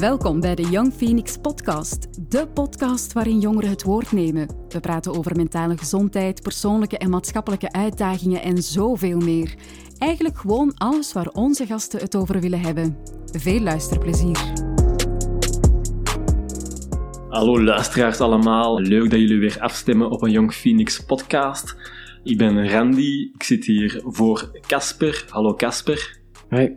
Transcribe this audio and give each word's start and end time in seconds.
Welkom 0.00 0.40
bij 0.40 0.54
de 0.54 0.62
Young 0.62 0.92
Phoenix 0.92 1.36
Podcast, 1.36 2.30
de 2.30 2.48
podcast 2.48 3.12
waarin 3.12 3.40
jongeren 3.40 3.70
het 3.70 3.82
woord 3.82 4.12
nemen. 4.12 4.48
We 4.68 4.80
praten 4.80 5.14
over 5.14 5.36
mentale 5.36 5.76
gezondheid, 5.76 6.42
persoonlijke 6.42 6.98
en 6.98 7.10
maatschappelijke 7.10 7.72
uitdagingen 7.72 8.42
en 8.42 8.62
zoveel 8.62 9.18
meer. 9.18 9.54
Eigenlijk 9.98 10.38
gewoon 10.38 10.74
alles 10.74 11.12
waar 11.12 11.28
onze 11.28 11.66
gasten 11.66 12.00
het 12.00 12.16
over 12.16 12.40
willen 12.40 12.60
hebben. 12.60 12.96
Veel 13.32 13.60
luisterplezier. 13.60 14.52
Hallo 17.28 17.62
luisteraars 17.62 18.20
allemaal, 18.20 18.80
leuk 18.80 19.10
dat 19.10 19.20
jullie 19.20 19.38
weer 19.38 19.56
afstemmen 19.60 20.10
op 20.10 20.22
een 20.22 20.30
Young 20.30 20.54
Phoenix 20.54 21.04
podcast. 21.04 21.76
Ik 22.24 22.38
ben 22.38 22.70
Randy, 22.70 23.30
ik 23.34 23.42
zit 23.42 23.64
hier 23.64 24.02
voor 24.04 24.60
Casper. 24.66 25.24
Hallo 25.28 25.54
Casper. 25.54 26.20
Hoi, 26.48 26.74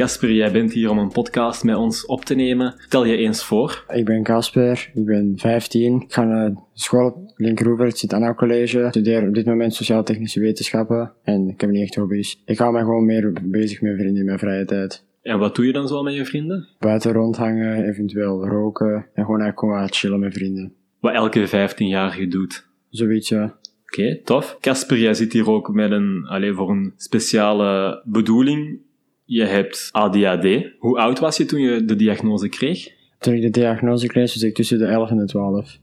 Casper, 0.00 0.32
jij 0.32 0.52
bent 0.52 0.72
hier 0.72 0.90
om 0.90 0.98
een 0.98 1.12
podcast 1.12 1.64
met 1.64 1.76
ons 1.76 2.06
op 2.06 2.24
te 2.24 2.34
nemen. 2.34 2.74
Stel 2.78 3.04
je 3.04 3.16
eens 3.16 3.44
voor. 3.44 3.84
ik 3.88 4.04
ben 4.04 4.22
Casper, 4.22 4.90
ik 4.94 5.04
ben 5.04 5.32
15. 5.36 6.00
Ik 6.00 6.12
ga 6.12 6.24
naar 6.24 6.52
school 6.74 7.06
op 7.06 7.32
Linkeroever, 7.36 7.86
het 7.86 7.98
zit 7.98 8.12
aan 8.12 8.34
college. 8.34 8.80
Ik 8.80 8.88
studeer 8.88 9.28
op 9.28 9.34
dit 9.34 9.46
moment 9.46 9.74
sociaal-technische 9.74 10.40
wetenschappen 10.40 11.12
en 11.22 11.48
ik 11.48 11.60
heb 11.60 11.70
niet 11.70 11.82
echt 11.82 11.94
hobby's. 11.94 12.42
Ik 12.44 12.58
hou 12.58 12.72
me 12.72 12.78
gewoon 12.78 13.04
meer 13.04 13.32
bezig 13.42 13.80
met 13.80 13.94
vrienden 13.94 14.16
in 14.16 14.24
mijn 14.24 14.38
vrije 14.38 14.64
tijd. 14.64 15.04
En 15.22 15.38
wat 15.38 15.54
doe 15.54 15.66
je 15.66 15.72
dan 15.72 15.88
zo 15.88 16.02
met 16.02 16.14
je 16.14 16.24
vrienden? 16.24 16.68
Buiten 16.78 17.12
rondhangen, 17.12 17.88
eventueel 17.88 18.46
roken 18.46 18.92
en 18.94 19.24
gewoon 19.24 19.40
eigenlijk 19.40 19.58
gewoon 19.58 19.80
wat 19.80 19.96
chillen 19.96 20.20
met 20.20 20.34
vrienden. 20.34 20.72
Wat 21.00 21.14
elke 21.14 21.48
15-jarige 21.48 22.28
doet. 22.28 22.66
Zoiets, 22.90 23.28
ja. 23.28 23.58
Oké, 23.84 24.20
tof. 24.24 24.56
Casper, 24.60 24.98
jij 24.98 25.14
zit 25.14 25.32
hier 25.32 25.50
ook 25.50 25.72
met 25.72 25.90
een, 25.90 26.26
alleen 26.28 26.54
voor 26.54 26.70
een 26.70 26.92
speciale 26.96 28.02
bedoeling. 28.04 28.88
Je 29.32 29.44
hebt 29.44 29.88
ADHD. 29.92 30.46
Hoe 30.78 30.98
oud 30.98 31.18
was 31.18 31.36
je 31.36 31.44
toen 31.44 31.60
je 31.60 31.84
de 31.84 31.96
diagnose 31.96 32.48
kreeg? 32.48 32.88
Toen 33.18 33.34
ik 33.34 33.42
de 33.42 33.50
diagnose 33.50 34.06
kreeg, 34.06 34.34
was 34.34 34.42
ik 34.42 34.54
tussen 34.54 34.78
de 34.78 34.84
11 34.84 35.10
en 35.10 35.16
de 35.16 35.24
12. 35.24 35.78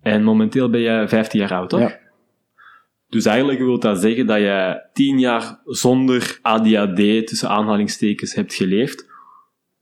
En 0.00 0.22
momenteel 0.22 0.70
ben 0.70 0.80
je 0.80 1.08
15 1.08 1.40
jaar 1.40 1.52
oud, 1.52 1.68
toch? 1.68 1.80
Ja. 1.80 1.98
Dus 3.08 3.24
eigenlijk 3.24 3.58
wil 3.58 3.78
dat 3.78 4.00
zeggen 4.00 4.26
dat 4.26 4.38
je 4.38 4.82
10 4.92 5.18
jaar 5.18 5.60
zonder 5.64 6.38
ADHD 6.42 7.26
tussen 7.26 7.48
aanhalingstekens 7.48 8.34
hebt 8.34 8.54
geleefd. 8.54 9.06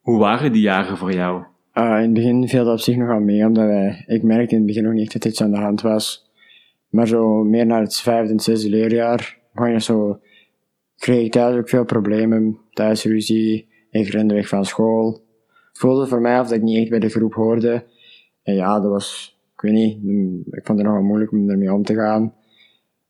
Hoe 0.00 0.18
waren 0.18 0.52
die 0.52 0.62
jaren 0.62 0.96
voor 0.96 1.12
jou? 1.12 1.44
Ah, 1.72 1.96
in 1.96 2.02
het 2.02 2.12
begin 2.12 2.48
viel 2.48 2.64
dat 2.64 2.72
op 2.72 2.80
zich 2.80 2.96
nogal 2.96 3.20
mee, 3.20 3.46
omdat 3.46 3.66
wij, 3.66 4.04
ik 4.06 4.22
merkte 4.22 4.54
in 4.54 4.56
het 4.56 4.66
begin 4.66 4.84
nog 4.84 4.92
niet 4.92 5.12
dat 5.12 5.24
iets 5.24 5.42
aan 5.42 5.50
de 5.50 5.56
hand 5.58 5.80
was. 5.80 6.30
Maar 6.88 7.06
zo 7.06 7.44
meer 7.44 7.66
naar 7.66 7.80
het 7.80 8.00
vijfde 8.00 8.32
en 8.32 8.40
zesde 8.40 8.68
leerjaar, 8.68 9.38
begon 9.52 9.70
je 9.70 9.80
zo, 9.80 10.20
kreeg 10.98 11.24
ik 11.24 11.32
thuis 11.32 11.56
ook 11.56 11.68
veel 11.68 11.84
problemen, 11.84 12.58
thuisruzie, 12.72 13.68
ik 13.90 14.08
rende 14.08 14.34
weg 14.34 14.48
van 14.48 14.64
school. 14.64 15.24
Voelde 15.72 16.06
voor 16.06 16.20
mij 16.20 16.40
of 16.40 16.48
dat 16.48 16.56
ik 16.56 16.62
niet 16.62 16.78
echt 16.78 16.90
bij 16.90 16.98
de 16.98 17.08
groep 17.08 17.34
hoorde. 17.34 17.84
En 18.42 18.54
ja, 18.54 18.80
dat 18.80 18.90
was, 18.90 19.38
ik 19.54 19.60
weet 19.60 19.72
niet, 19.72 19.96
ik 20.50 20.66
vond 20.66 20.78
het 20.78 20.88
nogal 20.88 21.02
moeilijk 21.02 21.32
om 21.32 21.50
ermee 21.50 21.72
om 21.72 21.82
te 21.82 21.94
gaan. 21.94 22.34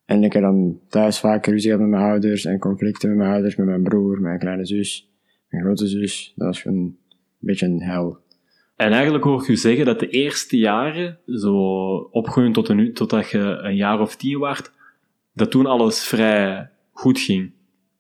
En 0.05 0.25
ik 0.25 0.33
heb 0.33 0.43
dan 0.43 0.81
thuis 0.89 1.19
vaak 1.19 1.47
ruzie 1.47 1.71
gehad 1.71 1.81
met 1.81 1.91
mijn 1.91 2.11
ouders 2.11 2.45
en 2.45 2.59
conflicten 2.59 3.09
met 3.09 3.19
mijn 3.19 3.31
ouders, 3.31 3.57
met 3.57 3.67
mijn 3.67 3.83
broer, 3.83 4.21
mijn 4.21 4.39
kleine 4.39 4.67
zus, 4.67 5.11
mijn 5.49 5.63
grote 5.63 5.87
zus. 5.87 6.33
Dat 6.37 6.47
was 6.47 6.65
een 6.65 6.99
beetje 7.39 7.67
een 7.67 7.83
hel. 7.83 8.19
En 8.77 8.93
eigenlijk 8.93 9.25
hoor 9.25 9.43
ik 9.43 9.49
u 9.49 9.57
zeggen 9.57 9.85
dat 9.85 10.01
de 10.01 10.09
eerste 10.09 10.57
jaren, 10.57 11.19
zo 11.27 11.57
opgroeien 12.11 12.53
tot 12.53 12.95
totdat 12.95 13.31
je 13.31 13.39
een 13.39 13.77
jaar 13.77 14.01
of 14.01 14.17
tien 14.17 14.41
werd, 14.41 14.73
dat 15.33 15.51
toen 15.51 15.67
alles 15.67 16.05
vrij 16.05 16.71
goed 16.93 17.19
ging. 17.19 17.53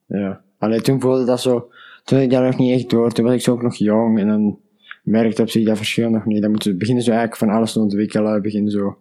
Ja. 0.07 0.41
Allee, 0.59 0.81
toen 0.81 1.01
voelde 1.01 1.25
dat 1.25 1.41
zo, 1.41 1.71
toen 2.05 2.19
ik 2.19 2.31
daar 2.31 2.47
nog 2.47 2.59
niet 2.59 2.73
echt 2.73 2.91
door, 2.91 3.13
toen 3.13 3.25
was 3.25 3.35
ik 3.35 3.41
zo 3.41 3.53
ook 3.53 3.63
nog 3.63 3.77
jong 3.77 4.19
en 4.19 4.27
dan 4.27 4.59
merkte 5.03 5.43
op 5.43 5.51
zich 5.51 5.67
dat 5.67 5.77
verschil 5.77 6.11
nog 6.11 6.25
niet. 6.25 6.43
Dan 6.43 6.51
moeten 6.51 6.79
beginnen 6.79 7.05
zo 7.05 7.11
eigenlijk 7.11 7.41
van 7.41 7.51
alles 7.51 7.73
te 7.73 7.81
ontwikkelen, 7.81 8.43
beginnen 8.43 8.71
zo, 8.71 8.99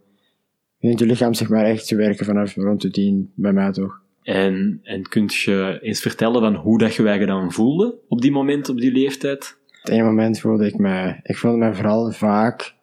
begint 0.79 0.99
je 0.99 1.05
lichaam 1.05 1.33
zeg 1.33 1.49
maar 1.49 1.65
echt 1.65 1.87
te 1.87 1.95
werken 1.95 2.25
vanaf 2.25 2.55
rond 2.55 2.81
de 2.81 2.89
tien, 2.89 3.31
bij 3.35 3.53
mij 3.53 3.71
toch. 3.71 4.03
En, 4.23 4.79
en 4.83 5.07
kunt 5.07 5.33
je 5.33 5.79
eens 5.81 5.99
vertellen 5.99 6.41
van 6.41 6.55
hoe 6.55 6.77
dat 6.77 6.95
je 6.95 7.03
je 7.03 7.25
dan 7.25 7.51
voelde 7.51 7.95
op 8.07 8.21
die 8.21 8.31
moment, 8.31 8.69
op 8.69 8.77
die 8.77 8.91
leeftijd? 8.91 9.57
Op 9.67 9.75
het 9.81 9.91
ene 9.91 10.03
moment 10.03 10.39
voelde 10.39 10.65
ik 10.65 10.77
mij, 10.77 11.19
ik 11.23 11.37
voelde 11.37 11.57
mij 11.57 11.73
vooral 11.73 12.11
vaak, 12.11 12.75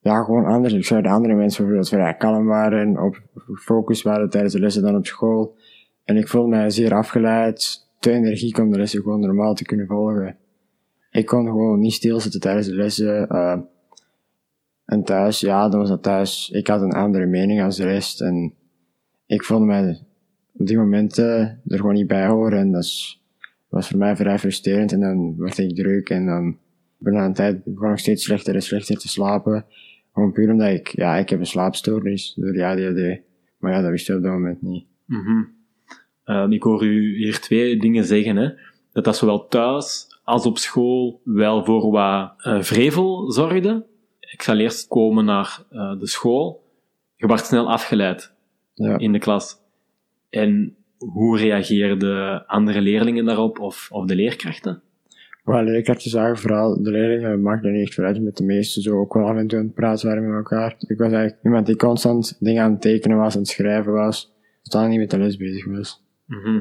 ja, 0.00 0.22
gewoon 0.22 0.44
anders. 0.44 0.72
Ik 0.72 0.84
zou 0.84 1.02
de 1.02 1.08
andere 1.08 1.34
mensen 1.34 1.64
bijvoorbeeld 1.64 1.88
vrij 1.88 2.14
kalm 2.14 2.46
waren 2.46 2.80
en 2.80 2.98
op 2.98 3.20
focus 3.54 4.02
waren 4.02 4.30
tijdens 4.30 4.52
de 4.52 4.60
lessen 4.60 4.82
dan 4.82 4.96
op 4.96 5.06
school. 5.06 5.56
En 6.04 6.16
ik 6.16 6.28
voelde 6.28 6.48
mij 6.48 6.70
zeer 6.70 6.94
afgeleid, 6.94 7.86
te 7.98 8.10
energiek 8.10 8.58
om 8.58 8.70
de 8.70 8.78
lessen 8.78 9.02
gewoon 9.02 9.20
normaal 9.20 9.54
te 9.54 9.64
kunnen 9.64 9.86
volgen. 9.86 10.36
Ik 11.10 11.26
kon 11.26 11.46
gewoon 11.46 11.80
niet 11.80 11.92
stilzitten 11.92 12.40
tijdens 12.40 12.66
de 12.66 12.74
lessen. 12.74 13.28
eh 13.28 13.58
en 14.84 15.04
thuis, 15.04 15.40
ja, 15.40 15.68
dan 15.68 15.80
was 15.80 15.88
dat 15.88 16.02
thuis. 16.02 16.50
Ik 16.52 16.66
had 16.66 16.80
een 16.80 16.92
andere 16.92 17.26
mening 17.26 17.62
als 17.62 17.76
de 17.76 17.84
rest. 17.84 18.20
En 18.20 18.54
ik 19.26 19.44
voelde 19.44 19.64
mij 19.64 19.98
op 20.52 20.66
die 20.66 20.78
momenten 20.78 21.60
er 21.66 21.76
gewoon 21.76 21.94
niet 21.94 22.06
bij 22.06 22.26
horen. 22.26 22.58
En 22.58 22.72
dat 22.72 23.18
was 23.68 23.88
voor 23.88 23.98
mij 23.98 24.16
vrij 24.16 24.38
frustrerend. 24.38 24.92
En 24.92 25.00
dan 25.00 25.36
werd 25.36 25.58
ik 25.58 25.74
druk 25.74 26.10
en 26.10 26.26
dan 26.26 26.58
na 26.98 27.24
een 27.24 27.32
tijd 27.32 27.66
ik 27.66 27.98
steeds 27.98 28.24
slechter 28.24 28.54
en 28.54 28.62
slechter 28.62 28.96
te 28.96 29.08
slapen. 29.08 29.64
Gewoon 30.12 30.32
puur 30.32 30.50
omdat 30.50 30.68
ik, 30.68 30.88
ja, 30.88 31.16
ik 31.16 31.28
heb 31.28 31.38
een 31.38 31.46
slaapstoornis 31.46 32.34
door 32.36 32.52
de 32.52 32.64
ADHD. 32.64 33.20
Maar 33.58 33.72
ja, 33.72 33.80
dat 33.80 33.90
wist 33.90 34.08
ik 34.08 34.16
op 34.16 34.22
dat 34.22 34.32
moment 34.32 34.62
niet. 34.62 34.86
Mhm. 35.04 35.42
Ehm, 36.24 36.52
ik 36.52 36.62
hoor 36.62 36.84
u 36.84 37.16
hier 37.16 37.40
twee 37.40 37.76
dingen 37.76 38.04
zeggen. 38.04 38.36
Hè? 38.36 38.48
Dat 38.92 39.04
dat 39.04 39.16
zowel 39.16 39.46
thuis 39.48 40.06
als 40.24 40.46
op 40.46 40.58
school 40.58 41.20
wel 41.24 41.64
voor 41.64 41.90
wat 41.90 42.32
eh, 42.38 42.62
vrevel 42.62 43.30
zorgde. 43.32 43.84
Ik 44.20 44.42
zal 44.42 44.58
eerst 44.58 44.88
komen 44.88 45.24
naar 45.24 45.62
eh, 45.70 45.98
de 45.98 46.06
school. 46.06 46.62
Je 47.16 47.26
werd 47.26 47.46
snel 47.46 47.70
afgeleid 47.70 48.32
Ja. 48.74 48.98
in 48.98 49.12
de 49.12 49.18
klas. 49.18 49.56
En 50.30 50.76
hoe 50.98 51.38
reageerden 51.38 52.46
andere 52.46 52.80
leerlingen 52.80 53.24
daarop 53.24 53.58
of, 53.60 53.88
of 53.92 54.06
de 54.06 54.14
leerkrachten? 54.14 54.82
Maar 55.44 55.64
de 55.64 55.70
leerkrachten 55.70 56.10
zagen 56.10 56.36
vooral, 56.38 56.82
de 56.82 56.90
leerlingen 56.90 57.42
maakten 57.42 57.68
er 57.70 57.74
niet 57.76 57.84
echt 57.86 57.94
vooruit 57.94 58.22
met 58.22 58.36
de 58.36 58.44
meesten 58.44 58.82
zo 58.82 59.00
ook 59.00 59.14
wel 59.14 59.26
af 59.28 59.36
en 59.36 59.46
toe 59.46 59.58
aan 59.58 59.64
het 59.64 59.74
praten 59.74 60.08
waren 60.08 60.26
met 60.26 60.36
elkaar. 60.36 60.74
Ik 60.78 60.98
was 60.98 61.12
eigenlijk 61.12 61.44
iemand 61.44 61.66
die 61.66 61.76
constant 61.76 62.36
dingen 62.40 62.62
aan 62.62 62.72
het 62.72 62.80
tekenen 62.80 63.16
was, 63.16 63.34
aan 63.34 63.40
het 63.40 63.50
schrijven 63.50 63.92
was, 63.92 64.32
totaal 64.62 64.88
niet 64.88 64.98
met 64.98 65.10
de 65.10 65.18
les 65.18 65.36
bezig 65.36 65.64
was. 65.66 66.03
Mhm. 66.34 66.60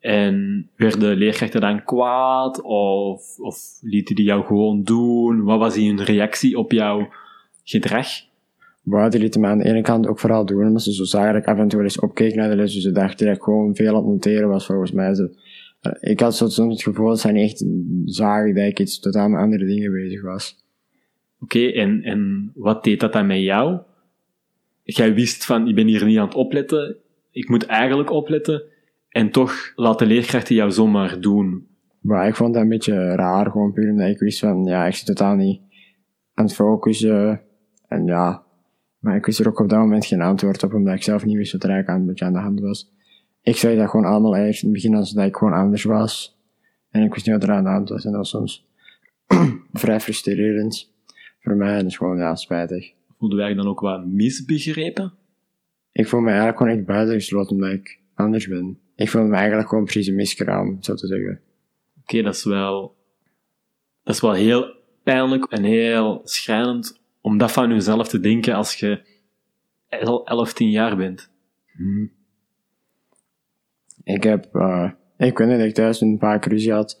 En 0.00 0.68
werden 0.76 1.16
leerkrachten 1.16 1.60
dan 1.60 1.84
kwaad 1.84 2.62
of, 2.62 3.38
of 3.38 3.78
lieten 3.80 4.14
die 4.14 4.24
jou 4.24 4.44
gewoon 4.44 4.82
doen? 4.82 5.42
Wat 5.42 5.58
was 5.58 5.76
hun 5.76 6.02
reactie 6.04 6.58
op 6.58 6.72
jouw 6.72 7.08
gedrag? 7.64 8.06
Maar 8.82 9.10
die 9.10 9.20
lieten 9.20 9.40
me 9.40 9.46
aan 9.46 9.58
de 9.58 9.64
ene 9.64 9.82
kant 9.82 10.06
ook 10.06 10.18
vooral 10.18 10.46
doen, 10.46 10.66
omdat 10.66 10.82
ze 10.82 10.94
zo 10.94 11.04
zagen 11.04 11.32
dat 11.32 11.42
ik 11.42 11.48
af 11.48 11.58
en 11.58 11.68
toe 11.68 11.78
wel 11.78 11.88
eens 11.88 12.00
opkeek 12.00 12.34
naar 12.34 12.50
de 12.50 12.56
les, 12.56 12.72
dus 12.74 12.82
ze 12.82 12.92
dachten 12.92 13.26
dat 13.26 13.36
ik 13.36 13.42
gewoon 13.42 13.74
veel 13.74 13.88
aan 13.88 13.94
het 13.94 14.04
noteren 14.04 14.48
was 14.48 14.66
volgens 14.66 14.92
mij. 14.92 15.14
Ze, 15.14 15.36
ik 16.00 16.20
had 16.20 16.36
soms 16.36 16.56
het 16.56 16.82
gevoel 16.82 17.08
dat 17.08 17.20
zij 17.20 17.32
niet 17.32 17.50
echt 17.50 17.64
zagen 18.04 18.54
dat 18.54 18.64
ik 18.64 18.80
iets 18.80 19.00
totaal 19.00 19.28
met 19.28 19.40
andere 19.40 19.64
dingen 19.64 19.92
bezig 19.92 20.22
was. 20.22 20.56
Oké, 21.40 21.66
en, 21.66 22.02
en 22.02 22.52
wat 22.54 22.84
deed 22.84 23.00
dat 23.00 23.12
dan 23.12 23.26
met 23.26 23.40
jou? 23.40 23.78
Jij 24.82 25.14
wist 25.14 25.44
van, 25.44 25.68
ik 25.68 25.74
ben 25.74 25.86
hier 25.86 26.04
niet 26.04 26.18
aan 26.18 26.26
het 26.26 26.34
opletten, 26.34 26.96
ik 27.30 27.48
moet 27.48 27.66
eigenlijk 27.66 28.10
opletten, 28.10 28.62
en 29.12 29.30
toch 29.30 29.72
laat 29.74 29.98
de 29.98 30.06
leerkrachten 30.06 30.54
jou 30.54 30.70
zomaar 30.70 31.20
doen. 31.20 31.66
Maar 32.00 32.28
ik 32.28 32.36
vond 32.36 32.54
dat 32.54 32.62
een 32.62 32.68
beetje 32.68 33.14
raar, 33.14 33.50
gewoon 33.50 33.72
puur 33.72 33.90
omdat 33.90 34.08
ik 34.08 34.18
wist 34.18 34.38
van, 34.38 34.64
ja, 34.64 34.86
ik 34.86 34.94
zit 34.94 35.06
totaal 35.06 35.34
niet 35.34 35.60
aan 36.34 36.44
het 36.44 36.54
focussen. 36.54 37.40
En 37.88 38.06
ja, 38.06 38.42
maar 38.98 39.16
ik 39.16 39.26
wist 39.26 39.38
er 39.38 39.48
ook 39.48 39.60
op 39.60 39.68
dat 39.68 39.78
moment 39.78 40.06
geen 40.06 40.20
antwoord 40.20 40.62
op, 40.62 40.74
omdat 40.74 40.94
ik 40.94 41.02
zelf 41.02 41.24
niet 41.24 41.36
wist 41.36 41.52
wat 41.52 41.62
er 41.62 41.70
eigenlijk 41.70 41.98
aan, 41.98 42.04
een 42.04 42.10
beetje 42.10 42.24
aan 42.24 42.32
de 42.32 42.38
hand 42.38 42.60
was. 42.60 42.92
Ik 43.42 43.56
zei 43.56 43.76
dat 43.76 43.90
gewoon 43.90 44.06
allemaal 44.06 44.34
eigenlijk 44.34 44.62
in 44.62 44.68
het 44.68 44.82
begin 44.82 44.96
als 44.96 45.12
dat 45.12 45.26
ik 45.26 45.36
gewoon 45.36 45.54
anders 45.54 45.84
was. 45.84 46.40
En 46.90 47.02
ik 47.02 47.14
wist 47.14 47.26
niet 47.26 47.34
wat 47.34 47.44
er 47.44 47.54
aan 47.54 47.64
de 47.64 47.70
hand 47.70 47.88
was, 47.88 48.04
en 48.04 48.10
dat 48.10 48.20
was 48.20 48.28
soms 48.28 48.66
vrij 49.72 50.00
frustrerend 50.00 50.92
voor 51.40 51.56
mij, 51.56 51.70
en 51.70 51.76
dat 51.76 51.86
is 51.86 51.96
gewoon, 51.96 52.16
ja, 52.16 52.34
spijtig. 52.34 52.92
Voelden 53.18 53.38
wij 53.38 53.54
dan 53.54 53.66
ook 53.66 53.80
wat 53.80 54.06
misbegrepen? 54.06 55.12
Ik 55.92 56.08
voel 56.08 56.20
me 56.20 56.28
eigenlijk 56.28 56.58
gewoon 56.58 56.72
echt 56.76 56.86
buitengesloten 56.86 57.54
omdat 57.54 57.70
ik 57.70 58.00
anders 58.14 58.48
ben. 58.48 58.78
Ik 58.96 59.10
voel 59.10 59.24
me 59.24 59.36
eigenlijk 59.36 59.68
gewoon 59.68 59.84
precies 59.84 60.06
een 60.06 60.14
miskraam, 60.14 60.82
zo 60.82 60.94
te 60.94 61.06
zeggen. 61.06 61.40
Oké, 62.00 62.22
dat 62.22 62.34
is 62.34 62.44
wel, 62.44 62.96
dat 64.02 64.14
is 64.14 64.20
wel 64.20 64.32
heel 64.32 64.74
pijnlijk 65.02 65.44
en 65.44 65.64
heel 65.64 66.20
schrijnend 66.24 67.00
om 67.20 67.38
dat 67.38 67.52
van 67.52 67.70
jezelf 67.70 68.08
te 68.08 68.20
denken 68.20 68.54
als 68.54 68.74
je 68.74 69.02
11, 70.24 70.52
10 70.52 70.70
jaar 70.70 70.96
bent. 70.96 71.30
Ik 74.04 74.22
heb, 74.22 74.54
eh, 74.54 74.90
ik 75.16 75.38
weet 75.38 75.48
niet 75.48 75.58
dat 75.58 75.66
ik 75.66 75.74
thuis 75.74 76.00
een 76.00 76.18
paar 76.18 76.48
ruzie 76.48 76.72
had. 76.72 77.00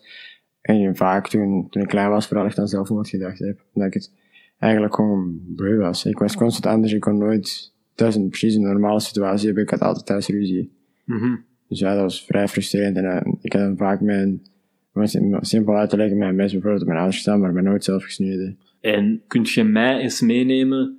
En 0.60 0.96
vaak 0.96 1.28
toen, 1.28 1.66
toen 1.70 1.82
ik 1.82 1.88
klein 1.88 2.10
was, 2.10 2.26
vooral 2.26 2.46
echt 2.46 2.58
aan 2.58 2.68
zelfmoord 2.68 3.08
gedacht 3.08 3.38
heb. 3.38 3.64
Omdat 3.72 3.94
ik 3.94 4.02
het 4.02 4.12
eigenlijk 4.58 4.94
gewoon 4.94 5.40
beu 5.46 5.76
was. 5.76 6.04
Ik 6.04 6.18
was 6.18 6.36
constant 6.36 6.74
anders, 6.74 6.92
ik 6.92 7.00
kon 7.00 7.18
nooit 7.18 7.74
thuis 7.94 8.14
een 8.14 8.28
precies 8.28 8.54
een 8.54 8.62
normale 8.62 9.00
situatie 9.00 9.46
hebben. 9.46 9.62
Ik 9.62 9.70
had 9.70 9.80
altijd 9.80 10.06
thuis 10.06 10.26
ruzie. 10.26 10.72
Mhm. 11.04 11.36
Dus 11.72 11.80
ja, 11.80 11.92
dat 11.92 12.02
was 12.02 12.24
vrij 12.24 12.48
frustrerend. 12.48 12.96
En 12.96 13.04
eh, 13.04 13.32
ik 13.40 13.52
had 13.52 13.76
vaak 13.76 14.00
mijn 14.00 14.42
simpel 15.40 15.74
uit 15.74 15.90
te 15.90 15.96
leggen, 15.96 16.18
mijn 16.18 16.34
mes 16.34 16.52
bijvoorbeeld 16.52 16.80
op 16.80 16.86
mijn 16.86 16.98
ouders 16.98 17.22
gestaan, 17.22 17.40
maar 17.40 17.52
ben 17.52 17.64
nooit 17.64 17.84
zelf 17.84 18.02
gesneden. 18.02 18.58
En 18.80 19.22
kunt 19.26 19.50
je 19.50 19.64
mij 19.64 19.98
eens 19.98 20.20
meenemen 20.20 20.98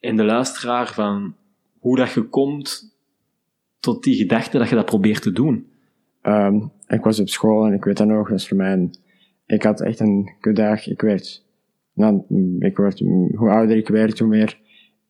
in 0.00 0.16
de 0.16 0.24
luisteraar 0.24 0.92
van 0.94 1.34
hoe 1.78 1.96
dat 1.96 2.12
je 2.12 2.22
komt 2.22 2.96
tot 3.80 4.02
die 4.04 4.14
gedachte 4.14 4.58
dat 4.58 4.68
je 4.68 4.74
dat 4.74 4.84
probeert 4.84 5.22
te 5.22 5.32
doen? 5.32 5.66
Ehm, 6.22 6.60
ik 6.86 7.02
was 7.02 7.20
op 7.20 7.28
school 7.28 7.66
en 7.66 7.72
ik 7.72 7.84
weet 7.84 7.96
dat 7.96 8.06
nog, 8.06 8.28
dat 8.28 8.38
is 8.38 8.48
voor 8.48 8.56
mij 8.56 8.72
een, 8.72 8.94
ik 9.46 9.62
had 9.62 9.80
echt 9.80 10.00
een 10.00 10.32
kutdag. 10.40 10.86
Ik 10.86 11.00
werd, 11.00 11.44
nou, 11.92 12.22
ik 12.58 12.76
werd, 12.76 12.98
hoe 13.34 13.50
ouder 13.50 13.76
ik 13.76 13.88
werd, 13.88 14.18
hoe 14.18 14.28
meer 14.28 14.58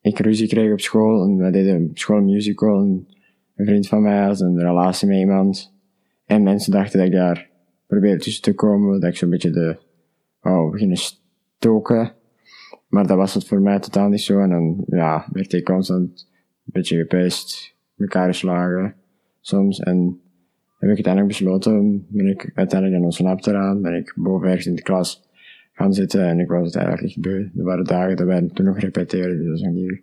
ik 0.00 0.18
ruzie 0.18 0.48
kreeg 0.48 0.72
op 0.72 0.80
school. 0.80 1.22
En 1.22 1.36
we 1.36 1.50
deden 1.50 1.88
op 1.90 1.98
school 1.98 2.20
musical. 2.20 2.80
En 2.80 3.06
een 3.56 3.66
vriend 3.66 3.88
van 3.88 4.02
mij 4.02 4.24
had 4.24 4.40
een 4.40 4.60
relatie 4.60 5.08
met 5.08 5.18
iemand. 5.18 5.74
En 6.26 6.42
mensen 6.42 6.72
dachten 6.72 6.98
dat 6.98 7.06
ik 7.06 7.12
daar 7.12 7.48
probeerde 7.86 8.22
tussen 8.22 8.42
te 8.42 8.54
komen, 8.54 9.00
dat 9.00 9.10
ik 9.10 9.16
zo'n 9.16 9.30
beetje 9.30 9.50
de, 9.50 9.76
oh, 10.42 10.70
beginnen 10.70 10.96
stoken. 10.96 12.12
Maar 12.88 13.06
dat 13.06 13.16
was 13.16 13.34
het 13.34 13.46
voor 13.46 13.60
mij 13.60 13.78
totaal 13.78 14.08
niet 14.08 14.20
zo. 14.20 14.40
En 14.40 14.50
dan, 14.50 14.84
ja, 14.86 15.28
werd 15.32 15.52
ik 15.52 15.64
constant 15.64 16.28
een 16.32 16.72
beetje 16.72 16.96
gepest, 16.96 17.74
elkaar 17.98 18.26
geslagen, 18.26 18.94
soms. 19.40 19.80
En 19.80 20.20
heb 20.78 20.90
ik 20.90 20.94
uiteindelijk 20.94 21.26
besloten, 21.26 22.06
ben 22.08 22.26
ik 22.26 22.50
uiteindelijk 22.54 23.00
in 23.00 23.06
ons 23.06 23.18
lab 23.18 23.46
eraan, 23.46 23.82
ben 23.82 23.94
ik 23.94 24.12
boven 24.16 24.48
ergens 24.48 24.66
in 24.66 24.74
de 24.74 24.82
klas 24.82 25.24
gaan 25.72 25.92
zitten 25.92 26.24
en 26.24 26.40
ik 26.40 26.48
was 26.48 26.66
het 26.66 26.74
eigenlijk 26.74 27.06
echt 27.06 27.20
beu. 27.20 27.48
Er 27.56 27.64
waren 27.64 27.84
dagen 27.84 28.16
dat 28.16 28.26
wij 28.26 28.50
toen 28.52 28.66
nog 28.66 28.78
repeteerden, 28.78 29.44
dus 29.44 29.60
dat 29.60 29.72
niet 29.72 30.02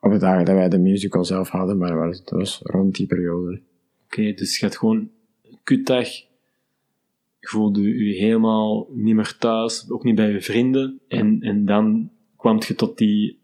op 0.00 0.12
de 0.12 0.18
dagen 0.18 0.44
dat 0.44 0.54
wij 0.54 0.68
de 0.68 0.78
musical 0.78 1.24
zelf 1.24 1.48
hadden, 1.48 1.78
maar 1.78 2.08
het 2.08 2.30
was 2.30 2.60
rond 2.62 2.94
die 2.96 3.06
periode. 3.06 3.60
Oké, 4.04 4.32
dus 4.32 4.58
je 4.58 4.66
had 4.66 4.76
gewoon 4.76 5.10
een 5.42 5.58
kutdag, 5.62 6.08
je 7.38 7.46
voelde 7.48 8.04
je 8.04 8.14
helemaal 8.14 8.88
niet 8.92 9.14
meer 9.14 9.36
thuis, 9.38 9.90
ook 9.90 10.04
niet 10.04 10.14
bij 10.14 10.30
je 10.30 10.40
vrienden, 10.40 11.00
en, 11.08 11.40
en 11.40 11.64
dan 11.64 12.10
kwam 12.36 12.58
je 12.66 12.74
tot 12.74 12.98
die, 12.98 13.38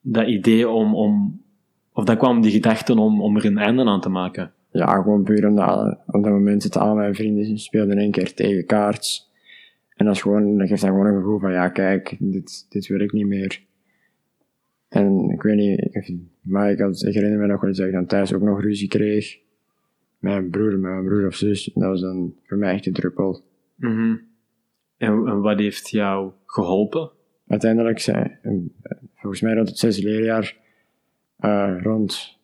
dat 0.00 0.28
idee 0.28 0.68
om, 0.68 0.94
om 0.94 1.44
of 1.92 2.04
dan 2.04 2.16
kwam 2.16 2.40
die 2.40 2.50
gedachte 2.50 2.98
om, 2.98 3.22
om 3.22 3.36
er 3.36 3.44
een 3.44 3.58
einde 3.58 3.84
aan 3.84 4.00
te 4.00 4.08
maken 4.08 4.54
ja, 4.76 5.02
gewoon 5.02 5.22
puur 5.22 5.46
omdat 5.46 5.98
op 6.06 6.22
dat 6.22 6.32
moment 6.32 6.62
zitten 6.62 6.80
al 6.80 6.94
mijn 6.94 7.14
vrienden 7.14 7.58
speelden 7.58 7.98
één 7.98 8.10
keer 8.10 8.34
tegen 8.34 8.66
kaarts. 8.66 9.30
En 9.94 10.04
dat, 10.06 10.14
is 10.14 10.22
gewoon, 10.22 10.58
dat 10.58 10.68
geeft 10.68 10.80
dan 10.80 10.90
gewoon 10.90 11.06
een 11.06 11.16
gevoel 11.16 11.38
van, 11.38 11.52
ja, 11.52 11.68
kijk, 11.68 12.16
dit, 12.18 12.66
dit 12.68 12.86
wil 12.86 13.00
ik 13.00 13.12
niet 13.12 13.26
meer. 13.26 13.64
En 14.88 15.30
ik 15.30 15.42
weet 15.42 15.56
niet, 15.56 16.12
maar 16.40 16.70
ik, 16.70 16.78
had, 16.78 17.02
ik 17.02 17.14
herinner 17.14 17.38
me 17.38 17.46
nog 17.46 17.60
wel 17.60 17.68
eens 17.68 17.78
dat 17.78 17.86
ik 17.86 17.92
dan 17.92 18.06
thuis 18.06 18.34
ook 18.34 18.42
nog 18.42 18.60
ruzie 18.60 18.88
kreeg. 18.88 19.38
Met 20.18 20.32
mijn 20.32 20.50
broer, 20.50 20.70
met 20.70 20.90
mijn 20.90 21.04
broer 21.04 21.26
of 21.26 21.34
zus. 21.34 21.70
Dat 21.74 21.88
was 21.88 22.00
dan 22.00 22.34
voor 22.42 22.56
mij 22.56 22.74
echt 22.74 22.84
de 22.84 22.92
druppel. 22.92 23.44
Mm 23.76 24.34
en, 24.96 25.40
wat 25.40 25.58
heeft 25.58 25.90
jou 25.90 26.32
geholpen? 26.46 27.10
Uiteindelijk 27.46 27.98
zei, 27.98 28.38
volgens 29.14 29.42
mij 29.42 29.54
rond 29.54 29.68
het 29.68 29.78
zesde 29.78 30.02
leerjaar, 30.02 30.56
uh, 31.40 31.76
rond, 31.82 32.38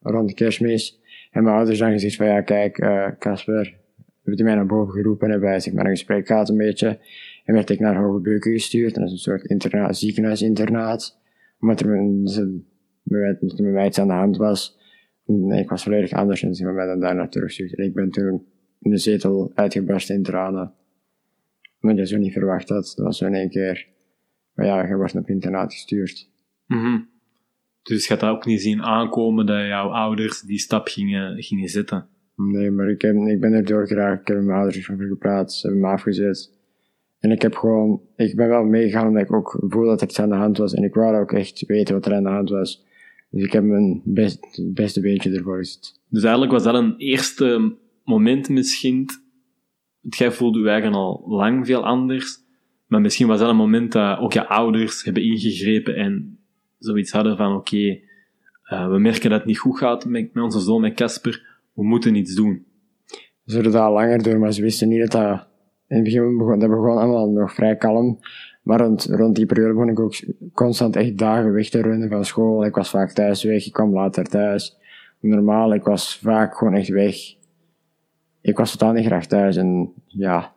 rond 0.00 0.28
de 0.28 0.34
kerstmis, 0.34 1.00
en 1.30 1.42
mijn 1.42 1.56
ouders 1.56 1.78
dan 1.78 1.92
gezegd 1.92 2.16
van, 2.16 2.26
ja, 2.26 2.40
kijk, 2.40 2.78
uh, 2.78 3.08
Casper, 3.18 3.74
hebben 4.14 4.36
die 4.36 4.44
mij 4.44 4.54
naar 4.54 4.66
boven 4.66 4.92
geroepen 4.92 5.26
en 5.26 5.30
hebben 5.30 5.48
wij 5.48 5.60
zeg 5.60 5.74
maar 5.74 5.84
een 5.84 5.90
gesprek 5.90 6.26
gehad 6.26 6.48
een 6.48 6.56
beetje. 6.56 6.98
En 7.44 7.54
werd 7.54 7.70
ik 7.70 7.80
naar 7.80 7.96
Hoge 7.96 8.20
Beuken 8.20 8.52
gestuurd. 8.52 8.94
Dat 8.94 9.04
is 9.04 9.12
een 9.12 9.18
soort 9.18 9.44
internaat, 9.44 9.96
ziekenhuisinternaat. 9.96 11.20
Omdat 11.62 11.80
er 11.80 12.02
met, 13.02 13.60
mij 13.60 13.86
iets 13.86 13.98
aan 13.98 14.06
de 14.06 14.12
hand 14.12 14.36
was. 14.36 14.78
Ik 15.48 15.68
was 15.68 15.82
volledig 15.82 16.12
anders 16.12 16.42
en 16.42 16.54
ze 16.54 16.64
hebben 16.64 16.84
mij 16.84 16.92
dan 16.92 17.00
daar 17.00 17.14
naar 17.14 17.30
teruggestuurd. 17.30 17.76
En 17.76 17.84
ik 17.84 17.94
ben 17.94 18.10
toen 18.10 18.46
in 18.80 18.90
de 18.90 18.98
zetel 18.98 19.52
uitgebarsten 19.54 20.14
in 20.14 20.22
tranen. 20.22 20.72
Omdat 21.80 21.98
je 21.98 22.06
zo 22.06 22.18
niet 22.18 22.32
verwacht 22.32 22.68
had. 22.68 22.92
Dat 22.96 23.06
was 23.06 23.18
zo 23.18 23.26
in 23.26 23.34
één 23.34 23.50
keer. 23.50 23.88
Maar 24.54 24.66
ja, 24.66 24.86
je 24.86 24.96
wordt 24.96 25.14
op 25.14 25.28
internaat 25.28 25.72
gestuurd. 25.72 26.30
Mm 26.66 27.10
dus 27.82 28.06
je 28.06 28.14
had 28.14 28.22
ook 28.22 28.46
niet 28.46 28.60
zien 28.60 28.82
aankomen 28.82 29.46
dat 29.46 29.66
jouw 29.66 29.88
ouders 29.88 30.40
die 30.40 30.58
stap 30.58 30.86
gingen, 30.86 31.42
gingen 31.42 31.68
zetten? 31.68 32.06
Nee, 32.36 32.70
maar 32.70 32.88
ik, 32.88 33.02
heb, 33.02 33.16
ik 33.16 33.40
ben 33.40 33.52
er 33.52 33.64
doorgeraakt. 33.64 34.20
Ik 34.20 34.26
heb 34.26 34.36
met 34.36 34.46
mijn 34.46 34.58
ouders 34.58 34.90
over 34.90 35.06
gepraat. 35.06 35.52
Ze 35.52 35.66
hebben 35.66 35.84
me 35.84 35.92
afgezet. 35.92 36.52
En 37.22 37.30
ik 37.30 37.42
heb 37.42 37.54
gewoon, 37.54 38.00
ik 38.16 38.36
ben 38.36 38.48
wel 38.48 38.64
meegegaan 38.64 39.06
omdat 39.06 39.22
ik 39.22 39.32
ook 39.32 39.56
voelde 39.68 39.88
dat 39.88 40.00
er 40.00 40.08
iets 40.08 40.20
aan 40.20 40.28
de 40.28 40.34
hand 40.34 40.58
was. 40.58 40.74
En 40.74 40.82
ik 40.82 40.94
wou 40.94 41.16
ook 41.16 41.32
echt 41.32 41.66
weten 41.66 41.94
wat 41.94 42.06
er 42.06 42.14
aan 42.14 42.22
de 42.22 42.28
hand 42.28 42.50
was. 42.50 42.84
Dus 43.30 43.44
ik 43.44 43.52
heb 43.52 43.64
mijn 43.64 44.02
best, 44.04 44.62
beste 44.74 45.00
beentje 45.00 45.30
ervoor 45.30 45.56
gezet. 45.56 46.00
Dus 46.08 46.22
eigenlijk 46.22 46.52
was 46.52 46.62
dat 46.62 46.74
een 46.74 46.94
eerste 46.96 47.76
moment 48.04 48.48
misschien. 48.48 49.06
Jij 50.00 50.32
voelde 50.32 50.58
je 50.58 50.68
eigen 50.68 50.92
al 50.92 51.24
lang 51.26 51.66
veel 51.66 51.84
anders. 51.84 52.38
Maar 52.86 53.00
misschien 53.00 53.26
was 53.26 53.38
dat 53.38 53.48
een 53.48 53.56
moment 53.56 53.92
dat 53.92 54.18
ook 54.18 54.32
je 54.32 54.46
ouders 54.46 55.04
hebben 55.04 55.22
ingegrepen 55.22 55.94
en 55.94 56.38
zoiets 56.78 57.12
hadden 57.12 57.36
van 57.36 57.54
oké, 57.54 57.56
okay, 57.56 58.02
uh, 58.70 58.88
we 58.90 58.98
merken 58.98 59.30
dat 59.30 59.38
het 59.38 59.48
niet 59.48 59.58
goed 59.58 59.78
gaat 59.78 60.04
met, 60.04 60.34
met 60.34 60.44
onze 60.44 60.60
zoon, 60.60 60.80
met 60.80 60.94
Casper, 60.94 61.60
we 61.72 61.84
moeten 61.84 62.14
iets 62.14 62.34
doen. 62.34 62.64
Ze 63.46 63.54
hadden 63.54 63.72
dat 63.72 63.82
al 63.82 63.92
langer 63.92 64.22
door, 64.22 64.38
maar 64.38 64.52
ze 64.52 64.62
wisten 64.62 64.88
niet 64.88 65.00
dat 65.00 65.10
dat... 65.10 65.50
In 65.92 65.98
het 65.98 66.04
begin 66.04 66.38
begon, 66.38 66.58
dat 66.58 66.70
begon 66.70 66.98
allemaal 66.98 67.30
nog 67.30 67.52
vrij 67.52 67.76
kalm. 67.76 68.18
Maar 68.62 68.80
rond, 68.80 69.34
die 69.34 69.46
periode 69.46 69.72
begon 69.72 69.88
ik 69.88 70.00
ook 70.00 70.14
constant 70.54 70.96
echt 70.96 71.18
dagen 71.18 71.52
weg 71.52 71.68
te 71.68 71.82
runnen 71.82 72.08
van 72.08 72.24
school. 72.24 72.64
Ik 72.64 72.74
was 72.74 72.90
vaak 72.90 73.12
thuis 73.12 73.42
weg, 73.42 73.66
ik 73.66 73.72
kwam 73.72 73.92
later 73.92 74.24
thuis. 74.24 74.78
Normaal, 75.20 75.74
ik 75.74 75.82
was 75.82 76.18
vaak 76.18 76.56
gewoon 76.56 76.74
echt 76.74 76.88
weg. 76.88 77.16
Ik 78.40 78.56
was 78.56 78.70
totaal 78.70 78.92
niet 78.92 79.06
graag 79.06 79.26
thuis 79.26 79.56
en 79.56 79.92
ja. 80.06 80.52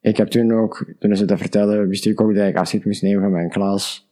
Ik 0.00 0.16
heb 0.16 0.28
toen 0.28 0.52
ook, 0.52 0.92
toen 0.98 1.16
ze 1.16 1.24
dat 1.24 1.38
vertelden, 1.38 1.88
wist 1.88 2.06
ik 2.06 2.20
ook 2.20 2.34
dat 2.34 2.48
ik 2.48 2.56
afscheid 2.56 2.84
moest 2.84 3.02
nemen 3.02 3.22
van 3.22 3.32
mijn 3.32 3.48
klas. 3.48 4.10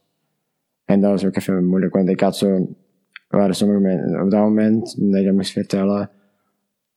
En 0.84 1.00
dat 1.00 1.10
was 1.10 1.25
ook 1.26 1.37
even 1.37 1.64
moeilijk, 1.64 1.94
want 1.94 2.08
ik 2.08 2.20
had 2.20 2.37
zo, 2.37 2.69
waren 3.28 3.54
sommige 3.54 3.81
mensen, 3.81 4.22
op 4.22 4.31
dat 4.31 4.40
moment, 4.40 4.96
dat 4.99 5.20
ik 5.20 5.26
dat 5.26 5.34
moest 5.34 5.52
vertellen, 5.52 6.10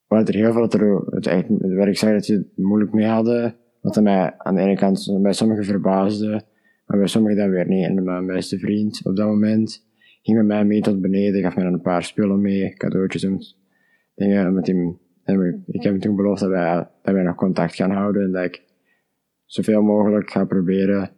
waren 0.09 0.25
er 0.25 0.35
heel 0.35 0.51
veel 0.51 0.61
dat 0.61 0.73
er, 0.73 1.01
het 1.09 1.27
echt, 1.27 1.45
waar 1.49 1.87
ik 1.87 1.97
zei 1.97 2.13
dat 2.13 2.25
ze 2.25 2.45
moeilijk 2.55 2.93
mee 2.93 3.07
hadden, 3.07 3.55
wat 3.81 4.01
mij 4.01 4.33
aan 4.37 4.55
de 4.55 4.61
ene 4.61 4.75
kant 4.75 5.17
bij 5.21 5.33
sommigen 5.33 5.65
verbaasde, 5.65 6.41
maar 6.85 6.97
bij 6.97 7.07
sommigen 7.07 7.37
dan 7.37 7.49
weer 7.49 7.67
niet. 7.67 7.85
En 7.85 8.03
mijn 8.03 8.25
beste 8.25 8.59
vriend 8.59 9.01
op 9.03 9.15
dat 9.15 9.27
moment 9.27 9.85
ging 10.21 10.37
met 10.37 10.45
mij 10.45 10.65
mee 10.65 10.81
tot 10.81 11.01
beneden, 11.01 11.41
gaf 11.41 11.53
dan 11.53 11.65
een 11.65 11.81
paar 11.81 12.03
spullen 12.03 12.41
mee, 12.41 12.73
cadeautjes 12.73 13.23
en 14.15 14.53
met 14.53 14.67
hem. 14.67 14.99
En 15.23 15.63
ik 15.67 15.83
heb 15.83 15.91
hem 15.91 16.01
toen 16.01 16.15
beloofd 16.15 16.41
dat 16.41 16.49
wij, 16.49 16.87
dat 17.01 17.13
wij 17.13 17.23
nog 17.23 17.35
contact 17.35 17.75
gaan 17.75 17.91
houden 17.91 18.23
en 18.23 18.31
dat 18.31 18.43
ik 18.43 18.63
zoveel 19.45 19.81
mogelijk 19.81 20.31
ga 20.31 20.45
proberen, 20.45 21.11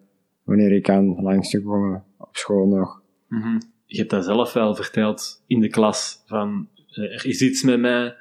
wanneer 0.43 0.71
ik 0.71 0.83
kan, 0.83 1.21
langs 1.21 1.49
te 1.49 1.61
komen 1.61 2.03
op 2.17 2.35
school 2.35 2.67
nog. 2.67 3.01
Mhm. 3.27 3.59
Je 3.85 3.97
hebt 3.97 4.09
dat 4.09 4.25
zelf 4.25 4.53
wel 4.53 4.75
verteld 4.75 5.43
in 5.47 5.59
de 5.59 5.67
klas, 5.67 6.23
van 6.25 6.67
eh, 6.89 7.03
er 7.03 7.25
is 7.25 7.41
iets 7.41 7.63
met 7.63 7.79
mij 7.79 8.15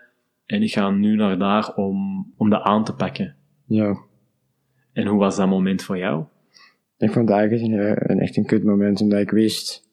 en 0.50 0.62
ik 0.62 0.72
ga 0.72 0.90
nu 0.90 1.16
naar 1.16 1.38
daar 1.38 1.74
om, 1.74 2.26
om 2.36 2.50
dat 2.50 2.62
aan 2.62 2.84
te 2.84 2.94
pakken. 2.94 3.36
Ja. 3.66 3.98
En 4.92 5.06
hoe 5.06 5.18
was 5.18 5.36
dat 5.36 5.48
moment 5.48 5.82
voor 5.82 5.98
jou? 5.98 6.24
Ik 6.98 7.10
vond 7.10 7.28
het 7.28 7.38
eigenlijk 7.38 7.72
een, 7.72 8.10
een 8.10 8.20
echt 8.20 8.36
een 8.36 8.46
kut 8.46 8.64
moment, 8.64 9.00
omdat 9.00 9.20
ik 9.20 9.30
wist, 9.30 9.88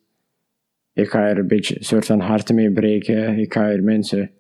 ik 0.93 1.09
ga 1.09 1.27
er 1.27 1.37
een 1.37 1.47
beetje 1.47 1.77
een 1.77 1.83
soort 1.83 2.05
van 2.05 2.19
harten 2.19 2.55
mee 2.55 2.71
breken. 2.71 3.39
Ik 3.39 3.53
ga 3.53 3.69
er 3.69 3.83
mensen, 3.83 4.31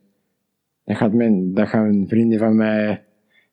dat, 0.83 0.97
gaat 0.97 1.13
men, 1.13 1.53
dat 1.53 1.67
gaan 1.67 2.05
vrienden 2.07 2.39
van 2.39 2.55
mij 2.55 3.05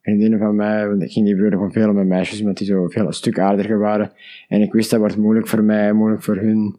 vriendinnen 0.03 0.39
van 0.39 0.57
mij, 0.57 0.89
want 0.89 1.03
ik 1.03 1.13
ging 1.13 1.27
die 1.27 1.37
broeder 1.37 1.59
van 1.59 1.73
veel 1.73 1.93
met 1.93 2.07
meisjes, 2.07 2.41
omdat 2.41 2.57
die 2.57 2.67
zo 2.67 2.89
veel 2.89 3.07
een 3.07 3.13
stuk 3.13 3.39
aardiger 3.39 3.79
waren. 3.79 4.13
En 4.49 4.61
ik 4.61 4.73
wist 4.73 4.91
dat 4.91 4.99
wordt 4.99 5.17
moeilijk 5.17 5.49
voor 5.49 5.65
mij, 5.65 5.93
moeilijk 5.93 6.23
voor 6.23 6.37
hun. 6.37 6.77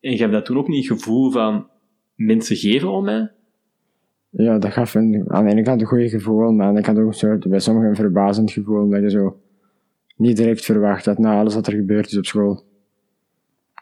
En 0.00 0.12
je 0.12 0.18
hebt 0.18 0.32
dat 0.32 0.44
toen 0.44 0.56
ook 0.56 0.68
niet 0.68 0.88
het 0.88 0.98
gevoel 0.98 1.30
van 1.30 1.66
mensen 2.14 2.56
geven 2.56 2.90
om 2.90 3.04
mij? 3.04 3.30
Ja, 4.30 4.58
dat 4.58 4.72
gaf 4.72 4.94
een, 4.94 5.24
aan 5.28 5.44
de 5.44 5.50
ene 5.50 5.62
kant 5.62 5.80
een 5.80 5.86
goed 5.86 6.10
gevoel, 6.10 6.38
maar 6.38 6.50
aan 6.50 6.56
de 6.56 6.64
andere 6.64 6.84
kant 6.84 6.98
ook 6.98 7.06
een 7.06 7.12
soort, 7.12 7.48
bij 7.48 7.58
sommigen 7.58 7.88
een 7.88 7.96
verbazend 7.96 8.50
gevoel, 8.50 8.82
omdat 8.82 9.02
je 9.02 9.10
zo 9.10 9.40
niet 10.16 10.36
direct 10.36 10.64
verwacht 10.64 11.04
dat 11.04 11.18
na 11.18 11.38
alles 11.38 11.54
wat 11.54 11.66
er 11.66 11.72
gebeurd 11.72 12.06
is 12.06 12.18
op 12.18 12.26
school. 12.26 12.64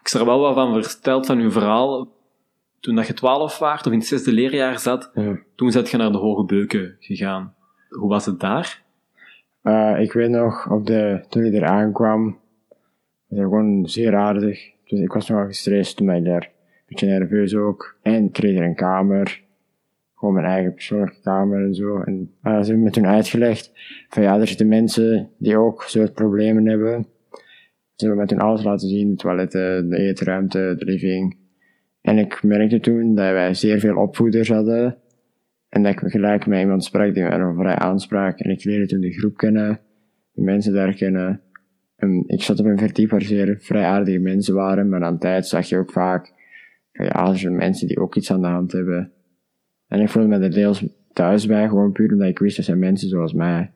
Ik 0.00 0.07
is 0.07 0.14
er 0.14 0.25
wel 0.25 0.40
wat 0.40 0.55
van 0.55 0.83
verteld 0.83 1.26
van 1.26 1.38
uw 1.38 1.50
verhaal. 1.50 2.17
Toen 2.81 2.95
dat 2.95 3.07
je 3.07 3.14
twaalf 3.14 3.59
waart, 3.59 3.87
of 3.87 3.93
in 3.93 3.99
het 3.99 4.07
zesde 4.07 4.33
leerjaar 4.33 4.78
zat, 4.78 5.12
toen 5.55 5.71
zat 5.71 5.88
je 5.88 5.97
naar 5.97 6.12
de 6.12 6.19
Hoge 6.19 6.45
Beuken 6.45 6.97
gegaan. 6.99 7.55
Hoe 7.88 8.09
was 8.09 8.26
het 8.26 8.40
daar? 8.40 8.83
Uh, 9.62 10.00
ik 10.00 10.12
weet 10.12 10.31
nog, 10.31 10.71
op 10.71 10.87
de, 10.87 11.25
toen 11.28 11.45
ik 11.45 11.55
er 11.55 11.64
aankwam, 11.64 12.38
was 13.28 13.38
het 13.38 13.49
gewoon 13.49 13.88
zeer 13.88 14.17
aardig. 14.17 14.71
Dus 14.85 15.00
ik 15.00 15.12
was 15.12 15.28
nogal 15.28 15.47
gestrest 15.47 15.97
toen 15.97 16.11
ik 16.11 16.25
daar, 16.25 16.43
een 16.43 16.83
beetje 16.87 17.07
nerveus 17.07 17.55
ook. 17.55 17.97
En 18.02 18.25
ik 18.25 18.33
kreeg 18.33 18.59
er 18.59 18.64
een 18.64 18.75
kamer, 18.75 19.43
gewoon 20.19 20.35
mijn 20.35 20.47
eigen 20.47 20.75
persoonlijke 20.75 21.21
kamer 21.21 21.65
en 21.65 21.75
zo. 21.75 22.01
En 22.01 22.31
uh, 22.43 22.53
ze 22.53 22.67
hebben 22.67 22.83
me 22.83 22.91
toen 22.91 23.07
uitgelegd 23.07 23.73
van 24.09 24.23
ja, 24.23 24.41
er 24.41 24.47
zitten 24.47 24.69
mensen 24.69 25.31
die 25.39 25.57
ook 25.57 25.83
soort 25.83 26.13
problemen 26.13 26.67
hebben. 26.67 27.07
Ze 27.95 28.07
hebben 28.07 28.25
me 28.25 28.27
toen 28.27 28.39
alles 28.39 28.63
laten 28.63 28.89
zien, 28.89 29.11
de 29.11 29.17
toiletten, 29.17 29.89
de 29.89 29.97
eetruimte, 29.97 30.75
de 30.79 30.85
living. 30.85 31.37
En 32.01 32.19
ik 32.19 32.43
merkte 32.43 32.81
toen 32.81 33.15
dat 33.15 33.33
wij 33.33 33.55
zeer 33.55 33.79
veel 33.79 33.97
opvoeders 33.97 34.49
hadden 34.49 34.97
En 35.69 35.83
dat 35.83 35.93
ik 35.93 36.11
gelijk 36.11 36.47
met 36.47 36.61
iemand 36.61 36.85
sprak 36.85 37.15
die 37.15 37.23
mij 37.23 37.37
nog 37.37 37.57
vrij 37.57 37.75
aansprak. 37.75 38.39
En 38.39 38.51
ik 38.51 38.65
leerde 38.65 38.87
toen 38.87 39.01
de 39.01 39.13
groep 39.13 39.37
kennen, 39.37 39.81
de 40.33 40.43
mensen 40.43 40.73
daar 40.73 40.95
kennen. 40.95 41.41
En 41.97 42.25
ik 42.27 42.43
zat 42.43 42.61
op 42.61 42.67
een 42.67 42.79
verdiep 42.79 43.11
waar 43.11 43.23
zeer 43.23 43.57
vrij 43.61 43.85
aardige 43.85 44.19
mensen 44.19 44.55
waren, 44.55 44.89
maar 44.89 45.03
aan 45.03 45.19
tijd 45.19 45.47
zag 45.47 45.69
je 45.69 45.77
ook 45.77 45.93
vaak, 45.93 46.33
ja, 46.93 47.29
er 47.29 47.39
zijn 47.39 47.57
mensen 47.57 47.89
die 47.89 48.01
ook 48.01 48.15
iets 48.15 48.33
aan 48.33 48.41
de 48.41 48.47
hand 48.47 48.73
hebben. 48.73 49.13
En 49.88 50.00
ik 50.00 50.09
voelde 50.09 50.28
me 50.28 50.38
er 50.38 50.50
deels 50.50 50.85
thuis 51.12 51.47
bij, 51.47 51.68
gewoon 51.68 51.92
puur 51.92 52.12
omdat 52.12 52.28
ik 52.28 52.38
wist 52.38 52.57
dat 52.57 52.64
zijn 52.64 52.78
mensen 52.78 53.09
zoals 53.09 53.33
mij, 53.33 53.71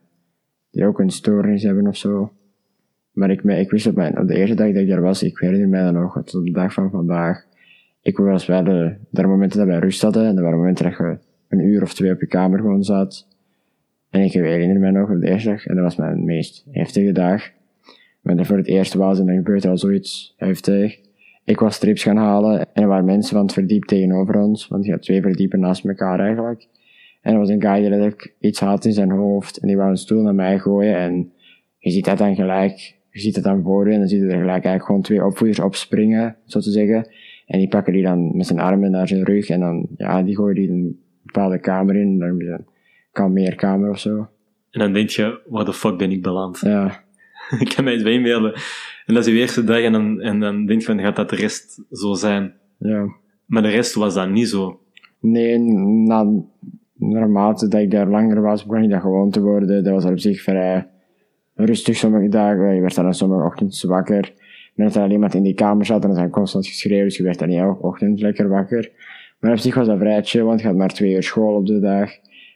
die 0.71 0.87
ook 0.87 0.99
een 0.99 1.11
stoornis 1.11 1.63
hebben 1.63 1.87
of 1.87 1.97
zo. 1.97 2.33
Maar 3.13 3.31
ik, 3.31 3.43
ik 3.43 3.71
wist 3.71 3.87
op, 3.87 3.95
mijn, 3.95 4.19
op 4.19 4.29
de 4.29 4.35
eerste 4.35 4.55
dag 4.55 4.73
dat 4.73 4.83
ik 4.83 4.89
daar 4.89 5.01
was, 5.01 5.23
ik 5.23 5.39
herinner 5.39 5.69
mij 5.69 5.83
dan 5.83 5.95
nog, 5.95 6.23
tot 6.25 6.45
de 6.45 6.51
dag 6.51 6.73
van 6.73 6.91
vandaag, 6.91 7.45
ik 8.03 8.17
was 8.17 8.47
wel 8.47 8.65
de, 8.65 8.95
er 9.13 9.29
momenten 9.29 9.59
dat 9.59 9.69
wij 9.69 9.79
rust 9.79 10.03
hadden, 10.03 10.27
en 10.27 10.37
er 10.37 10.43
waren 10.43 10.59
momenten 10.59 10.85
dat 10.85 10.97
je 10.97 11.19
een 11.49 11.61
uur 11.61 11.83
of 11.83 11.95
twee 11.95 12.13
op 12.13 12.21
je 12.21 12.27
kamer 12.27 12.59
gewoon 12.59 12.85
zat. 12.85 13.29
En 14.11 14.21
ik 14.21 14.33
herinner 14.33 14.81
mij 14.81 14.91
nog 14.91 15.11
op 15.11 15.21
de 15.21 15.29
eerste 15.29 15.49
dag, 15.49 15.67
en 15.67 15.75
dat 15.75 15.85
was 15.85 15.97
mijn 15.97 16.25
meest 16.25 16.67
heftige 16.71 17.13
dag. 17.13 17.51
Maar 18.21 18.47
voor 18.47 18.57
het 18.57 18.67
eerst 18.67 18.95
was, 18.95 19.19
en 19.19 19.27
dan 19.27 19.37
gebeurde 19.37 19.69
al 19.69 19.79
zoiets 19.79 20.35
heftig. 20.37 21.01
Ik 21.45 21.59
was 21.59 21.75
strips 21.75 22.03
gaan 22.03 22.17
halen, 22.17 22.61
en 22.61 22.83
er 22.83 22.89
waren 22.89 23.05
mensen 23.05 23.35
van 23.35 23.45
het 23.45 23.53
verdiep 23.53 23.85
tegenover 23.85 24.41
ons, 24.41 24.69
want 24.69 24.85
je 24.85 24.91
had 24.91 25.03
twee 25.03 25.23
verdiepen 25.23 25.61
naast 25.61 25.85
elkaar 25.85 26.21
eigenlijk. 26.21 26.69
En 27.21 27.33
er 27.33 27.39
was 27.39 27.49
een 27.49 27.61
guy 27.61 27.81
die 27.81 27.89
letterlijk 27.89 28.35
iets 28.41 28.61
had 28.61 28.85
in 28.85 28.93
zijn 28.93 29.11
hoofd, 29.11 29.57
en 29.57 29.69
die 29.69 29.77
wou 29.77 29.91
een 29.91 29.97
stoel 29.97 30.23
naar 30.23 30.35
mij 30.35 30.59
gooien, 30.59 30.97
en 30.97 31.33
je 31.79 31.91
ziet 31.91 32.05
dat 32.05 32.19
dan 32.19 32.35
gelijk, 32.35 32.97
je 33.11 33.21
ziet 33.21 33.35
het 33.35 33.45
dan 33.45 33.63
voor 33.63 33.87
je, 33.87 33.93
en 33.93 33.99
dan 33.99 34.09
zie 34.09 34.19
je 34.19 34.25
er 34.25 34.31
gelijk 34.31 34.49
eigenlijk 34.49 34.85
gewoon 34.85 35.03
twee 35.03 35.25
opvoeders 35.25 35.61
opspringen, 35.61 36.37
zo 36.45 36.61
te 36.61 36.71
zeggen. 36.71 37.09
En 37.47 37.59
die 37.59 37.69
pakken 37.69 37.93
die 37.93 38.03
dan 38.03 38.37
met 38.37 38.47
zijn 38.47 38.59
armen 38.59 38.91
naar 38.91 39.09
zijn 39.09 39.25
rug, 39.25 39.49
en 39.49 39.61
dan, 39.61 39.87
ja, 39.97 40.23
die 40.23 40.37
gooien 40.37 40.55
die 40.55 40.71
een 40.71 41.01
bepaalde 41.23 41.59
kamer 41.59 41.97
in, 41.97 42.19
dan 42.19 42.41
is 42.41 42.47
een 42.47 42.67
kalmeerkamer 43.13 43.91
of 43.91 43.99
zo. 43.99 44.29
En 44.71 44.81
dan 44.81 44.93
denk 44.93 45.09
je, 45.09 45.41
waar 45.47 45.65
de 45.65 45.73
fuck 45.73 45.99
ben 45.99 46.11
ik 46.11 46.23
beland? 46.23 46.61
Ja, 46.61 47.02
ik 47.65 47.73
kan 47.75 47.85
mij 47.85 47.95
het 47.95 48.07
inbeelden. 48.07 48.53
En 49.07 49.15
dat 49.15 49.27
is 49.27 49.33
je 49.33 49.39
eerste 49.39 49.65
dag 49.65 49.81
en 49.81 49.93
dan, 49.93 50.21
en 50.21 50.41
dan 50.41 50.67
denk 50.67 50.81
je 50.81 50.87
van, 50.87 51.01
gaat 51.01 51.17
dat 51.17 51.31
de 51.31 51.37
rest 51.37 51.83
zo 51.91 52.15
zijn? 52.15 52.55
ja. 52.79 53.21
Maar 53.47 53.63
de 53.63 53.69
rest 53.69 53.95
was 53.95 54.15
dan 54.15 54.33
niet 54.33 54.49
zo. 54.49 54.81
Nee, 55.21 55.59
na, 55.59 56.27
naarmate 56.95 57.69
dat 57.69 57.81
ik 57.81 57.91
daar 57.91 58.09
langer 58.09 58.41
was, 58.41 58.67
begon 58.67 58.83
ik 58.83 58.91
dat 58.91 59.01
gewoon 59.01 59.31
te 59.31 59.41
worden. 59.41 59.85
Dat 59.85 59.93
was 59.93 60.05
op 60.05 60.19
zich 60.19 60.43
vrij 60.43 60.89
rustig 61.55 61.97
sommige 61.97 62.29
dagen. 62.29 62.75
Je 62.75 62.81
werd 62.81 62.95
dan 62.95 63.15
sommige 63.15 63.45
ochtends 63.45 63.83
wakker. 63.83 64.33
Maar 64.75 64.87
dat 64.87 64.97
er 64.97 65.03
alleen 65.03 65.21
maar 65.21 65.35
in 65.35 65.43
die 65.43 65.55
kamer 65.55 65.87
zat 65.87 66.05
en 66.05 66.15
zijn 66.15 66.31
constant 66.31 66.67
geschreven, 66.67 67.05
dus 67.05 67.17
je 67.17 67.23
werd 67.23 67.39
dan 67.39 67.49
niet 67.49 67.59
elke 67.59 67.83
ochtend 67.83 68.21
lekker 68.21 68.49
wakker. 68.49 68.91
Maar 69.41 69.51
op 69.51 69.59
zich 69.59 69.75
was 69.75 69.87
dat 69.87 69.99
vrij 69.99 70.23
chill, 70.23 70.43
want 70.43 70.61
je 70.61 70.67
had 70.67 70.77
maar 70.77 70.89
twee 70.89 71.15
uur 71.15 71.23
school 71.23 71.55
op 71.55 71.67
de 71.67 71.81
dag. 71.81 72.11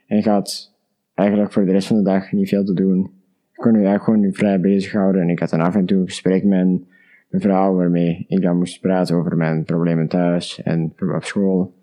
En 0.07 0.17
je 0.17 0.29
had 0.29 0.75
eigenlijk 1.15 1.53
voor 1.53 1.65
de 1.65 1.73
rest 1.73 1.87
van 1.87 1.97
de 1.97 2.03
dag 2.03 2.33
niet 2.33 2.49
veel 2.49 2.65
te 2.65 2.75
doen. 2.75 3.11
Kon 3.57 3.73
je 3.73 3.87
eigenlijk 3.87 4.05
gewoon 4.05 4.33
vrij 4.33 4.61
bezighouden. 4.61 5.23
En 5.23 5.29
ik 5.29 5.39
had 5.39 5.51
dan 5.51 5.61
af 5.61 5.75
en 5.75 5.87
toe 5.87 5.99
een 5.99 6.09
gesprek 6.09 6.45
met 6.45 6.61
een 6.61 6.87
een 7.31 7.41
vrouw 7.41 7.75
waarmee 7.75 8.25
ik 8.29 8.43
dan 8.43 8.59
moest 8.59 8.81
praten 8.81 9.17
over 9.17 9.37
mijn 9.37 9.65
problemen 9.65 10.09
thuis 10.09 10.63
en 10.63 10.95
op 11.15 11.25
school. 11.25 11.75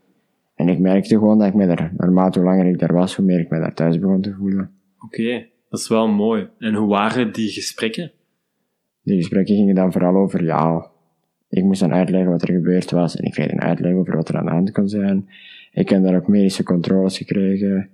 En 0.55 0.69
ik 0.69 0.79
merkte 0.79 1.17
gewoon 1.17 1.37
dat 1.37 1.47
ik 1.47 1.53
me 1.53 1.67
daar, 1.67 1.93
naarmate 1.97 2.39
hoe 2.39 2.47
langer 2.47 2.65
ik 2.65 2.79
daar 2.79 2.93
was, 2.93 3.15
hoe 3.15 3.25
meer 3.25 3.39
ik 3.39 3.49
me 3.49 3.59
daar 3.59 3.73
thuis 3.73 3.99
begon 3.99 4.21
te 4.21 4.33
voelen. 4.33 4.71
Oké, 4.99 5.45
dat 5.69 5.79
is 5.79 5.87
wel 5.87 6.07
mooi. 6.07 6.49
En 6.57 6.73
hoe 6.73 6.87
waren 6.87 7.33
die 7.33 7.49
gesprekken? 7.49 8.11
Die 9.03 9.17
gesprekken 9.17 9.55
gingen 9.55 9.75
dan 9.75 9.91
vooral 9.91 10.15
over, 10.15 10.43
ja, 10.43 10.91
ik 11.49 11.63
moest 11.63 11.79
dan 11.79 11.93
uitleggen 11.93 12.31
wat 12.31 12.41
er 12.41 12.53
gebeurd 12.53 12.91
was 12.91 13.15
en 13.15 13.25
ik 13.25 13.31
kreeg 13.31 13.51
een 13.51 13.61
uitleg 13.61 13.93
over 13.93 14.15
wat 14.15 14.29
er 14.29 14.37
aan 14.37 14.45
de 14.45 14.51
hand 14.51 14.71
kon 14.71 14.89
zijn. 14.89 15.29
Ik 15.71 15.89
heb 15.89 16.03
daar 16.03 16.15
ook 16.15 16.27
medische 16.27 16.63
controles 16.63 17.17
gekregen. 17.17 17.89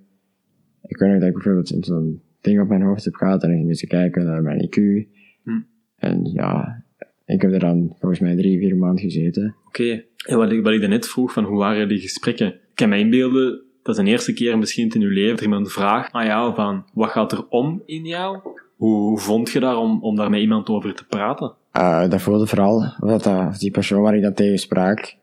Ik 0.82 0.98
weet 0.98 1.10
nog 1.10 1.18
dat 1.18 1.28
ik 1.28 1.34
bijvoorbeeld 1.34 1.76
zo'n 1.80 2.22
ding 2.40 2.60
op 2.60 2.68
mijn 2.68 2.82
hoofd 2.82 3.04
heb 3.04 3.14
gehad 3.14 3.42
en 3.42 3.50
ik 3.50 3.64
moest 3.64 3.86
kijken 3.86 4.24
naar 4.24 4.42
mijn 4.42 4.68
IQ. 4.68 5.08
Hm. 5.44 5.60
En 5.96 6.24
ja, 6.32 6.82
ik 7.26 7.42
heb 7.42 7.52
er 7.52 7.58
dan 7.58 7.96
volgens 7.98 8.20
mij 8.20 8.36
drie, 8.36 8.58
vier 8.58 8.76
maanden 8.76 9.04
gezeten. 9.04 9.54
Oké. 9.66 10.04
En 10.26 10.36
wat 10.36 10.52
ik, 10.52 10.62
wat 10.62 10.72
ik 10.72 10.80
daarnet 10.80 11.08
vroeg, 11.08 11.32
van 11.32 11.44
hoe 11.44 11.58
waren 11.58 11.88
die 11.88 12.00
gesprekken? 12.00 12.46
Ik 12.46 12.74
kan 12.74 12.88
me 12.88 12.98
inbeelden, 12.98 13.62
dat 13.82 13.94
is 13.94 14.00
een 14.00 14.06
eerste 14.06 14.32
keer 14.32 14.58
misschien 14.58 14.90
in 14.90 15.00
je 15.00 15.06
leven 15.06 15.30
dat 15.30 15.44
iemand 15.44 15.72
vraagt 15.72 16.12
aan 16.12 16.26
jou 16.26 16.54
van, 16.54 16.84
wat 16.92 17.10
gaat 17.10 17.32
er 17.32 17.48
om 17.48 17.82
in 17.86 18.04
jou? 18.04 18.38
Hoe, 18.76 19.00
hoe 19.00 19.18
vond 19.18 19.50
je 19.50 19.60
daar 19.60 19.76
om, 19.76 20.02
om 20.02 20.16
daar 20.16 20.30
met 20.30 20.40
iemand 20.40 20.68
over 20.68 20.94
te 20.94 21.06
praten? 21.06 21.54
Eh, 21.72 22.08
dat 22.08 22.22
voelde 22.22 22.46
vooral 22.46 22.94
dat, 23.00 23.56
die 23.58 23.70
persoon 23.70 24.02
waar 24.02 24.16
ik 24.16 24.22
dan 24.22 24.34
tegen 24.34 24.58
sprak, 24.58 25.14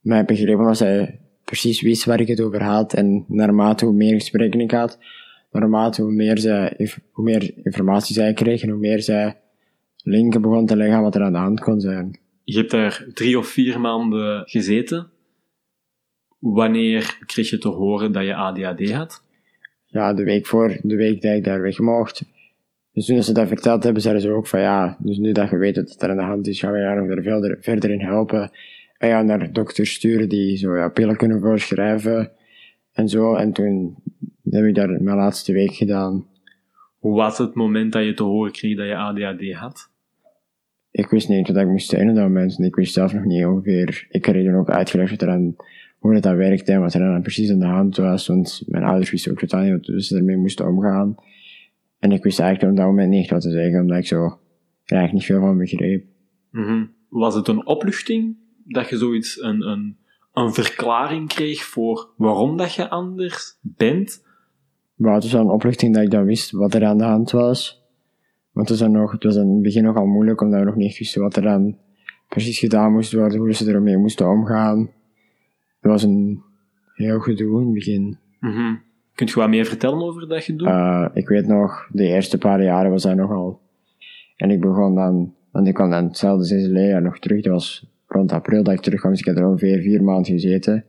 mij 0.00 0.24
begrepen 0.24 0.64
was 0.64 0.78
hij 0.78 1.20
precies 1.44 1.80
wist 1.80 2.04
waar 2.04 2.20
ik 2.20 2.28
het 2.28 2.40
over 2.40 2.62
had. 2.62 2.94
En 2.94 3.24
naarmate 3.28 3.84
hoe 3.84 3.94
meer 3.94 4.14
gesprekken 4.14 4.60
ik 4.60 4.70
had, 4.70 4.98
naarmate 5.60 6.02
hoe 6.02 6.12
meer, 6.12 6.38
zij, 6.38 6.90
hoe 7.10 7.24
meer 7.24 7.52
informatie 7.62 8.14
zij 8.14 8.32
kreeg 8.32 8.62
en 8.62 8.68
hoe 8.68 8.78
meer 8.78 9.02
zij 9.02 9.36
linken 10.02 10.42
begon 10.42 10.66
te 10.66 10.76
leggen 10.76 10.96
aan 10.96 11.02
wat 11.02 11.14
er 11.14 11.22
aan 11.22 11.32
de 11.32 11.38
hand 11.38 11.60
kon 11.60 11.80
zijn. 11.80 12.18
Je 12.44 12.58
hebt 12.58 12.70
daar 12.70 13.06
drie 13.14 13.38
of 13.38 13.46
vier 13.46 13.80
maanden 13.80 14.42
gezeten. 14.48 15.10
Wanneer 16.38 17.18
kreeg 17.26 17.50
je 17.50 17.58
te 17.58 17.68
horen 17.68 18.12
dat 18.12 18.24
je 18.24 18.34
ADHD 18.34 18.90
had? 18.92 19.22
Ja, 19.86 20.14
de 20.14 20.24
week 20.24 20.46
voor, 20.46 20.78
de 20.82 20.96
week 20.96 21.22
dat 21.22 21.36
ik 21.36 21.44
daar 21.44 21.62
weg 21.62 21.78
mocht. 21.78 22.24
Dus 22.92 23.06
toen 23.06 23.22
ze 23.22 23.32
dat 23.32 23.48
verteld 23.48 23.82
hebben, 23.82 24.02
zeiden 24.02 24.22
ze 24.22 24.30
ook 24.30 24.46
van 24.46 24.60
ja, 24.60 24.96
dus 25.00 25.18
nu 25.18 25.32
dat 25.32 25.50
je 25.50 25.56
weet 25.56 25.76
wat 25.76 26.02
er 26.02 26.10
aan 26.10 26.16
de 26.16 26.22
hand 26.22 26.46
is, 26.46 26.60
gaan 26.60 26.72
we 26.72 26.78
jou 26.78 27.00
nog 27.00 27.16
er 27.16 27.22
verder, 27.22 27.56
verder 27.60 27.90
in 27.90 28.00
helpen. 28.00 28.50
En 28.98 29.08
jou 29.08 29.24
naar 29.24 29.52
dokters 29.52 29.92
sturen 29.92 30.28
die 30.28 30.56
zo 30.56 30.76
ja, 30.76 30.88
pillen 30.88 31.16
kunnen 31.16 31.40
voorschrijven 31.40 32.30
en 32.92 33.08
zo. 33.08 33.34
En 33.34 33.52
toen 33.52 33.96
heb 34.50 34.64
ik 34.64 34.74
daar 34.74 35.02
mijn 35.02 35.16
laatste 35.16 35.52
week 35.52 35.74
gedaan. 35.74 36.26
Hoe 36.98 37.14
was 37.14 37.38
het 37.38 37.54
moment 37.54 37.92
dat 37.92 38.04
je 38.04 38.14
te 38.14 38.22
horen 38.22 38.52
kreeg 38.52 38.76
dat 38.76 38.86
je 38.86 38.96
ADHD 38.96 39.52
had? 39.52 39.90
Ik 40.90 41.10
wist 41.10 41.28
niet 41.28 41.48
wat 41.48 41.56
ik 41.56 41.68
moest 41.68 41.88
zijn 41.88 42.08
op 42.08 42.14
dat 42.14 42.24
moment. 42.24 42.58
en 42.58 42.64
Ik 42.64 42.74
wist 42.74 42.92
zelf 42.92 43.12
nog 43.12 43.24
niet 43.24 43.44
ongeveer. 43.44 44.06
Ik 44.10 44.22
kreeg 44.22 44.44
dan 44.44 44.54
ook 44.54 44.70
uitgelegd 44.70 45.10
wat 45.10 45.22
er 45.22 45.28
aan, 45.28 45.56
hoe 45.98 46.12
dat, 46.12 46.22
dat 46.22 46.36
werkte 46.36 46.72
en 46.72 46.80
wat 46.80 46.94
er 46.94 47.00
dan 47.00 47.22
precies 47.22 47.50
aan 47.50 47.58
de 47.58 47.66
hand 47.66 47.96
was. 47.96 48.26
Want 48.26 48.62
mijn 48.66 48.84
ouders 48.84 49.10
wisten 49.10 49.32
ook 49.32 49.38
totaal 49.38 49.62
niet 49.62 49.86
hoe 49.86 50.02
ze 50.02 50.16
ermee 50.16 50.36
moesten 50.36 50.66
omgaan. 50.66 51.14
En 51.98 52.12
ik 52.12 52.22
wist 52.22 52.40
eigenlijk 52.40 52.70
op 52.70 52.78
dat 52.78 52.86
moment 52.86 53.10
niet 53.10 53.30
wat 53.30 53.40
te 53.40 53.50
zeggen, 53.50 53.80
omdat 53.80 53.98
ik 53.98 54.06
zo 54.06 54.24
er 54.84 54.96
eigenlijk 54.96 55.12
niet 55.12 55.24
veel 55.24 55.40
van 55.40 55.58
begreep. 55.58 56.04
Mhm. 56.50 56.84
Was 57.08 57.34
het 57.34 57.48
een 57.48 57.66
opluchting 57.66 58.36
dat 58.64 58.88
je 58.88 58.96
zoiets, 58.96 59.42
een, 59.42 59.68
een, 59.68 59.96
een 60.32 60.54
verklaring 60.54 61.28
kreeg 61.28 61.62
voor 61.62 62.08
waarom 62.16 62.56
dat 62.56 62.74
je 62.74 62.88
anders 62.88 63.58
bent? 63.60 64.22
Maar 65.02 65.14
het 65.14 65.22
was 65.22 65.32
wel 65.32 65.40
een 65.40 65.50
opluchting 65.50 65.94
dat 65.94 66.02
ik 66.02 66.10
dan 66.10 66.24
wist 66.24 66.50
wat 66.50 66.74
er 66.74 66.84
aan 66.84 66.98
de 66.98 67.04
hand 67.04 67.30
was. 67.30 67.82
Want 68.52 68.68
het 68.68 68.78
was, 68.78 68.88
dan 68.88 69.00
nog, 69.00 69.12
het 69.12 69.24
was 69.24 69.36
in 69.36 69.48
het 69.48 69.62
begin 69.62 69.82
nogal 69.82 70.06
moeilijk, 70.06 70.40
omdat 70.40 70.58
we 70.58 70.66
nog 70.66 70.76
niet 70.76 70.98
wisten 70.98 71.22
wat 71.22 71.36
er 71.36 71.42
dan 71.42 71.76
precies 72.28 72.58
gedaan 72.58 72.92
moest 72.92 73.12
worden, 73.12 73.38
hoe 73.38 73.54
ze 73.54 73.72
ermee 73.72 73.96
moesten 73.96 74.28
omgaan. 74.28 74.78
Het 75.80 75.90
was 75.90 76.02
een 76.02 76.42
heel 76.94 77.20
gedoe 77.20 77.60
in 77.60 77.64
het 77.64 77.74
begin. 77.74 78.18
Mhm. 78.40 78.74
Kunt 79.14 79.30
je 79.30 79.36
wat 79.36 79.48
meer 79.48 79.64
vertellen 79.64 80.02
over 80.02 80.28
dat 80.28 80.44
gedoe? 80.44 80.68
Eh, 80.68 81.08
ik 81.14 81.28
weet 81.28 81.46
nog, 81.46 81.88
de 81.92 82.06
eerste 82.06 82.38
paar 82.38 82.62
jaren 82.62 82.90
was 82.90 83.02
dat 83.02 83.16
nogal. 83.16 83.60
En 84.36 84.50
ik 84.50 84.60
begon 84.60 84.94
dan, 84.94 85.34
want 85.50 85.66
ik 85.66 85.74
kwam 85.74 85.90
dan 85.90 86.04
hetzelfde 86.04 86.44
zesde 86.44 86.72
leerjaar 86.72 87.02
nog 87.02 87.18
terug. 87.18 87.42
Dat 87.42 87.52
was 87.52 87.86
rond 88.06 88.32
april 88.32 88.62
dat 88.62 88.74
ik 88.74 88.80
terugkwam, 88.80 89.10
dus 89.10 89.20
ik 89.20 89.26
heb 89.26 89.36
er 89.36 89.46
ongeveer 89.46 89.80
vier 89.80 90.02
maanden 90.04 90.32
gezeten. 90.32 90.84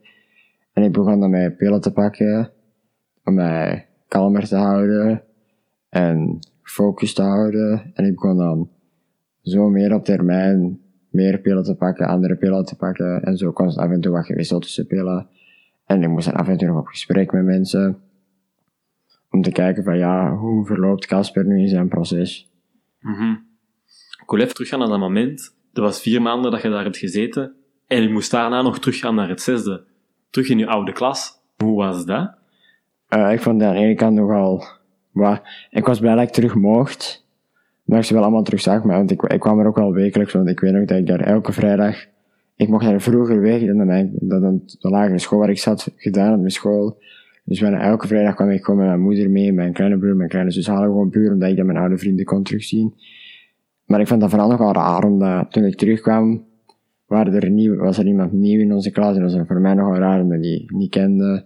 En 0.73 0.83
ik 0.83 0.91
begon 0.91 1.19
dan 1.19 1.29
mijn 1.29 1.55
pillen 1.55 1.81
te 1.81 1.91
pakken, 1.91 2.51
om 3.23 3.33
mij 3.33 3.87
kalmer 4.13 4.47
te 4.47 4.55
houden 4.55 5.23
en 5.89 6.39
focus 6.63 7.13
te 7.13 7.21
houden. 7.21 7.91
En 7.93 8.05
ik 8.05 8.13
begon 8.13 8.37
dan 8.37 8.69
zo 9.41 9.69
meer 9.69 9.93
op 9.93 10.05
termijn 10.05 10.81
meer 11.09 11.39
pillen 11.39 11.63
te 11.63 11.75
pakken, 11.75 12.07
andere 12.07 12.35
pillen 12.35 12.65
te 12.65 12.75
pakken. 12.75 13.23
En 13.23 13.37
zo 13.37 13.51
constant 13.51 13.87
af 13.87 13.93
en 13.93 14.01
toe 14.01 14.11
wat 14.11 14.25
gewisseld 14.25 14.61
tussen 14.61 14.87
pillen. 14.87 15.27
En 15.85 16.03
ik 16.03 16.09
moest 16.09 16.25
dan 16.25 16.35
af 16.35 16.47
en 16.47 16.57
toe 16.57 16.67
nog 16.67 16.79
op 16.79 16.87
gesprek 16.87 17.31
met 17.31 17.43
mensen. 17.43 18.01
Om 19.29 19.41
te 19.41 19.51
kijken 19.51 19.83
van 19.83 19.97
ja, 19.97 20.35
hoe 20.35 20.65
verloopt 20.65 21.05
Casper 21.05 21.45
nu 21.45 21.59
in 21.59 21.67
zijn 21.67 21.87
proces? 21.87 22.51
Mhm. 22.99 23.31
Ik 24.21 24.29
wil 24.29 24.39
even 24.39 24.53
teruggaan 24.53 24.79
naar 24.79 24.87
dat 24.87 24.99
moment. 24.99 25.55
Dat 25.71 25.83
was 25.83 26.01
vier 26.01 26.21
maanden 26.21 26.51
dat 26.51 26.61
je 26.61 26.69
daar 26.69 26.83
hebt 26.83 26.97
gezeten. 26.97 27.55
En 27.87 28.01
je 28.01 28.09
moest 28.09 28.31
daarna 28.31 28.61
nog 28.61 28.79
teruggaan 28.79 29.15
naar 29.15 29.29
het 29.29 29.41
zesde. 29.41 29.85
Terug 30.29 30.49
in 30.49 30.57
je 30.57 30.67
oude 30.67 30.91
klas. 30.91 31.41
Hoe 31.57 31.75
was 31.75 32.05
dat? 32.05 32.41
Eh, 33.13 33.31
ik 33.31 33.41
vond 33.41 33.59
dat 33.59 33.69
aan 33.69 33.75
de 33.75 33.81
ene 33.81 33.95
kant 33.95 34.15
nogal... 34.15 34.63
Ik 35.69 35.85
was 35.85 35.99
blij 35.99 36.15
dat 36.15 36.23
ik 36.23 36.29
terug 36.29 36.55
mocht. 36.55 37.25
Dat 37.85 37.97
ik 37.97 38.03
ze 38.03 38.13
wel 38.13 38.23
allemaal 38.23 38.43
terug 38.43 38.61
zag. 38.61 38.83
Maar 38.83 38.97
want 38.97 39.11
ik, 39.11 39.21
ik 39.21 39.39
kwam 39.39 39.59
er 39.59 39.67
ook 39.67 39.75
wel 39.75 39.93
wekelijks. 39.93 40.33
Want 40.33 40.49
ik 40.49 40.59
weet 40.59 40.71
nog 40.71 40.85
dat 40.85 40.97
ik 40.97 41.07
daar 41.07 41.19
elke 41.19 41.51
vrijdag... 41.51 42.05
Ik 42.55 42.67
mocht 42.67 42.85
daar 42.85 43.01
vroeger 43.01 43.41
weg 43.41 43.65
dan, 43.65 44.11
dan, 44.41 44.61
de 44.79 44.89
lagere 44.89 45.19
school 45.19 45.39
waar 45.39 45.49
ik 45.49 45.57
zat 45.57 45.91
gedaan 45.95 46.39
mijn 46.39 46.51
school. 46.51 46.97
Dus 47.45 47.59
bijna 47.59 47.81
elke 47.81 48.07
vrijdag 48.07 48.35
kwam 48.35 48.49
ik 48.49 48.63
gewoon 48.63 48.79
met 48.79 48.89
mijn 48.89 49.01
moeder 49.01 49.29
mee, 49.29 49.53
mijn 49.53 49.73
kleine 49.73 49.97
broer, 49.97 50.15
mijn 50.15 50.29
kleine 50.29 50.51
zus 50.51 50.67
halen 50.67 50.87
gewoon 50.87 51.09
puur 51.09 51.31
omdat 51.31 51.49
ik 51.49 51.57
dan 51.57 51.65
mijn 51.65 51.77
oude 51.77 51.97
vrienden 51.97 52.25
kon 52.25 52.43
terugzien. 52.43 52.93
Maar 53.85 53.99
ik 53.99 54.07
vond 54.07 54.21
dat 54.21 54.29
vooral 54.29 54.49
nogal 54.49 54.73
raar, 54.73 55.03
omdat 55.03 55.51
toen 55.51 55.63
ik 55.63 55.75
terugkwam, 55.75 56.45
waren 57.05 57.33
er 57.33 57.49
nieuw, 57.49 57.75
was 57.75 57.97
er 57.97 58.05
iemand 58.05 58.31
nieuw 58.31 58.59
in 58.59 58.73
onze 58.73 58.91
klas 58.91 59.15
en 59.15 59.21
dat 59.21 59.33
was 59.33 59.47
voor 59.47 59.61
mij 59.61 59.73
nogal 59.73 59.95
raar 59.95 60.21
omdat 60.21 60.41
die 60.41 60.65
niet 60.73 60.89
kende. 60.89 61.45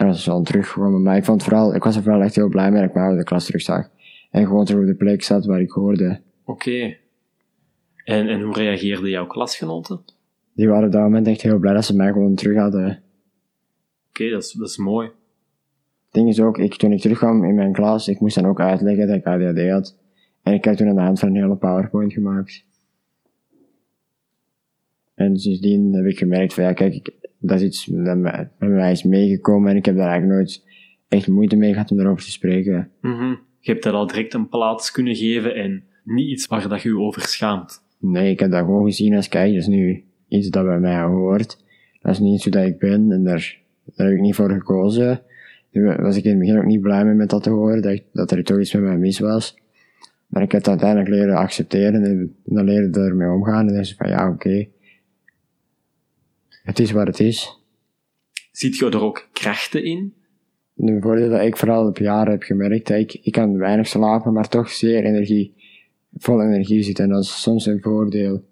En 0.00 0.06
dat 0.06 0.16
is 0.16 0.26
wel 0.26 0.42
teruggekomen. 0.42 1.02
Maar 1.02 1.16
ik 1.16 1.24
vond 1.24 1.42
vooral, 1.42 1.74
ik 1.74 1.84
was 1.84 1.96
er 1.96 2.02
vooral 2.02 2.22
echt 2.22 2.34
heel 2.34 2.48
blij 2.48 2.70
mee 2.70 2.80
dat 2.80 2.88
ik 2.88 2.94
mijn 2.94 3.06
oude 3.06 3.24
klas 3.24 3.44
terug 3.44 3.62
zag. 3.62 3.88
En 4.30 4.46
gewoon 4.46 4.64
terug 4.64 4.80
op 4.80 4.86
de 4.86 4.94
plek 4.94 5.22
zat 5.22 5.46
waar 5.46 5.60
ik 5.60 5.70
hoorde. 5.70 6.20
Oké. 6.44 6.96
En, 8.04 8.28
en 8.28 8.40
hoe 8.40 8.54
reageerden 8.54 9.10
jouw 9.10 9.26
klasgenoten? 9.26 10.00
Die 10.54 10.68
waren 10.68 10.86
op 10.86 10.92
dat 10.92 11.02
moment 11.02 11.26
echt 11.26 11.42
heel 11.42 11.58
blij 11.58 11.72
dat 11.72 11.84
ze 11.84 11.96
mij 11.96 12.12
gewoon 12.12 12.34
terug 12.34 12.58
hadden. 12.58 13.02
Oké, 14.08 14.30
dat, 14.30 14.42
is, 14.42 14.52
dat 14.52 14.68
is 14.68 14.76
mooi. 14.76 15.06
Het 15.06 16.12
ding 16.12 16.28
is 16.28 16.40
ook, 16.40 16.58
ik, 16.58 16.74
toen 16.74 16.92
ik 16.92 17.00
terugkwam 17.00 17.44
in 17.44 17.54
mijn 17.54 17.72
klas, 17.72 18.08
ik 18.08 18.20
moest 18.20 18.34
dan 18.34 18.46
ook 18.46 18.60
uitleggen 18.60 19.06
dat 19.06 19.16
ik 19.16 19.26
ADHD 19.26 19.70
had. 19.70 19.96
En 20.42 20.52
ik 20.52 20.64
heb 20.64 20.74
toen 20.74 20.88
aan 20.88 20.94
de 20.94 21.00
hand 21.00 21.18
van 21.18 21.28
een 21.28 21.42
hele 21.42 21.56
PowerPoint 21.56 22.12
gemaakt. 22.12 22.64
En 25.20 25.38
sindsdien 25.38 25.92
heb 25.92 26.04
ik 26.04 26.18
gemerkt 26.18 26.54
van 26.54 26.64
ja, 26.64 26.72
kijk, 26.72 26.94
ik, 26.94 27.10
dat 27.38 27.60
is 27.60 27.66
iets 27.66 27.84
dat 27.84 28.16
mij- 28.16 28.48
bij 28.58 28.68
mij 28.68 28.90
is 28.92 29.02
meegekomen 29.04 29.70
en 29.70 29.76
ik 29.76 29.84
heb 29.84 29.96
daar 29.96 30.08
eigenlijk 30.08 30.38
nooit 30.38 30.64
echt 31.08 31.28
moeite 31.28 31.56
mee 31.56 31.72
gehad 31.72 31.90
om 31.90 31.96
daarover 31.96 32.24
te 32.24 32.30
spreken. 32.30 32.90
Mhm. 33.00 33.34
Je 33.60 33.70
hebt 33.72 33.82
dat 33.82 33.92
al 33.94 34.06
direct 34.06 34.34
een 34.34 34.48
plaats 34.48 34.90
kunnen 34.90 35.14
geven 35.14 35.54
en 35.54 35.82
niet 36.04 36.28
iets 36.28 36.46
waar 36.46 36.68
dat 36.68 36.82
je 36.82 36.88
je 36.88 36.98
over 36.98 37.22
schaamt. 37.22 37.82
Nee, 37.98 38.30
ik 38.30 38.40
heb 38.40 38.50
dat 38.50 38.64
gewoon 38.64 38.84
gezien 38.84 39.14
als 39.14 39.28
kijk, 39.28 39.48
dat 39.52 39.60
is 39.60 39.66
nu 39.66 40.04
iets 40.28 40.48
dat 40.48 40.64
bij 40.64 40.78
mij 40.80 41.02
hoort. 41.02 41.64
Dat 42.00 42.12
is 42.12 42.18
niet 42.18 42.40
zo 42.40 42.50
dat 42.50 42.66
ik 42.66 42.78
ben 42.78 43.12
en 43.12 43.24
daar, 43.24 43.58
daar 43.84 44.06
heb 44.06 44.16
ik 44.16 44.22
niet 44.22 44.34
voor 44.34 44.50
gekozen. 44.50 45.22
Daar 45.72 46.02
was 46.02 46.16
ik 46.16 46.24
in 46.24 46.30
het 46.30 46.38
begin 46.38 46.58
ook 46.58 46.64
niet 46.64 46.80
blij 46.80 47.04
mee 47.04 47.14
met 47.14 47.30
dat 47.30 47.42
te 47.42 47.50
horen, 47.50 47.82
dat, 47.82 47.92
ik- 47.92 48.04
dat 48.12 48.30
er 48.30 48.44
toch 48.44 48.60
iets 48.60 48.72
met 48.72 48.82
mij 48.82 48.98
mis 48.98 49.18
was. 49.18 49.58
Maar 50.26 50.42
ik 50.42 50.52
heb 50.52 50.60
het 50.60 50.68
uiteindelijk 50.70 51.08
leren 51.10 51.34
accepteren 51.36 52.04
en 52.04 52.34
dan 52.44 52.64
leren 52.64 52.92
ermee 52.92 53.30
omgaan 53.30 53.66
en 53.66 53.72
dan 53.72 53.80
is 53.82 53.94
van 53.94 54.08
ja, 54.08 54.28
oké. 54.30 54.66
Het 56.62 56.78
is 56.78 56.90
wat 56.90 57.06
het 57.06 57.20
is. 57.20 57.58
Ziet 58.52 58.76
je 58.76 58.90
er 58.90 59.02
ook 59.02 59.28
krachten 59.32 59.84
in? 59.84 60.14
De 60.74 61.00
voordeel 61.00 61.30
dat 61.30 61.40
ik 61.40 61.56
vooral 61.56 61.86
op 61.86 61.98
jaren 61.98 62.32
heb 62.32 62.42
gemerkt, 62.42 62.86
dat 62.86 62.98
ik, 62.98 63.14
ik 63.22 63.32
kan 63.32 63.58
weinig 63.58 63.86
slapen, 63.86 64.32
maar 64.32 64.48
toch 64.48 64.70
zeer 64.70 65.04
energie, 65.04 65.54
vol 66.16 66.42
energie 66.42 66.82
zitten. 66.82 67.04
En 67.04 67.10
dat 67.10 67.22
is 67.22 67.42
soms 67.42 67.66
een 67.66 67.80
voordeel. 67.80 68.44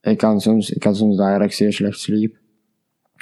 Ik 0.00 0.18
kan 0.18 0.40
soms, 0.40 0.70
ik 0.70 0.82
had 0.82 0.96
soms 0.96 1.18
ik 1.40 1.52
zeer 1.52 1.72
slecht 1.72 1.98
sliep. 1.98 2.36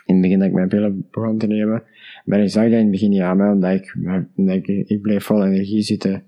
In 0.07 0.15
het 0.15 0.23
begin 0.23 0.39
dat 0.39 0.49
ik 0.49 0.55
mijn 0.55 0.69
pillen 0.69 1.07
begon 1.11 1.39
te 1.39 1.47
nemen. 1.47 1.83
Maar 2.25 2.41
ik 2.41 2.51
zag 2.51 2.63
dat 2.63 2.73
in 2.73 2.79
het 2.79 2.91
begin 2.91 3.11
niet 3.11 3.21
aan 3.21 3.37
mij, 3.37 3.51
omdat 3.51 3.73
ik, 3.73 3.97
omdat 4.37 4.57
ik, 4.57 4.67
ik 4.67 5.03
bleef 5.03 5.25
vol 5.25 5.45
energie 5.45 5.83
zitten. 5.83 6.25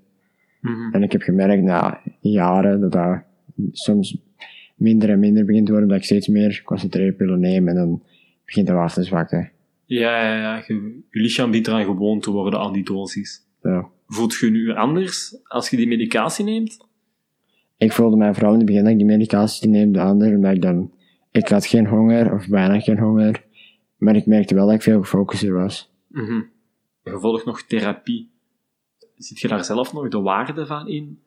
Mhm. 0.61 0.93
En 0.93 1.03
ik 1.03 1.11
heb 1.11 1.21
gemerkt 1.21 1.63
na 1.63 2.01
jaren 2.19 2.81
dat 2.81 2.91
dat 2.91 3.23
soms 3.71 4.17
minder 4.75 5.09
en 5.09 5.19
minder 5.19 5.45
begint 5.45 5.65
te 5.65 5.71
worden, 5.71 5.89
dat 5.89 5.97
ik 5.97 6.03
steeds 6.03 6.27
meer 6.27 6.61
concentreerpillen 6.65 7.39
neem 7.39 7.67
en 7.67 7.75
dan 7.75 8.03
begint 8.45 8.67
het 8.67 8.77
af 8.77 8.93
te 8.93 9.03
zwakken. 9.03 9.51
Ja, 9.85 10.21
ja, 10.23 10.37
ja. 10.37 10.63
Je, 10.67 11.01
je 11.09 11.21
lichaam 11.21 11.49
begint 11.49 11.67
eraan 11.67 11.83
gewoon 11.83 12.19
te 12.19 12.31
worden 12.31 12.59
aan 12.59 12.73
die 12.73 12.83
dosis. 12.83 13.41
Ja. 13.61 13.89
Voelt 14.07 14.35
je 14.35 14.49
nu 14.49 14.71
anders 14.71 15.37
als 15.43 15.69
je 15.69 15.77
die 15.77 15.87
medicatie 15.87 16.45
neemt? 16.45 16.77
Ik 17.77 17.91
voelde 17.91 18.15
mij 18.15 18.33
vooral 18.33 18.51
in 18.51 18.57
het 18.57 18.65
begin 18.65 18.83
dat 18.83 18.91
ik 18.91 18.97
die 18.97 19.07
medicatie 19.07 19.69
neemde 19.69 20.01
anders, 20.01 20.31
omdat 20.31 20.53
ik 20.53 20.61
dan, 20.61 20.91
ik 21.31 21.47
had 21.47 21.65
geen 21.65 21.87
honger, 21.87 22.33
of 22.33 22.47
bijna 22.47 22.79
geen 22.79 22.99
honger, 22.99 23.43
maar 23.97 24.15
ik 24.15 24.25
merkte 24.25 24.55
wel 24.55 24.65
dat 24.65 24.75
ik 24.75 24.81
veel 24.81 25.01
gefocuster 25.01 25.53
was. 25.53 25.91
Mhm. 26.07 26.41
Je 27.03 27.19
volgt 27.19 27.45
nog 27.45 27.61
therapie. 27.61 28.29
Ziet 29.17 29.39
je 29.39 29.47
daar 29.47 29.63
zelf 29.63 29.93
nog 29.93 30.07
de 30.07 30.21
waarde 30.21 30.65
van 30.65 30.87
in? 30.87 31.19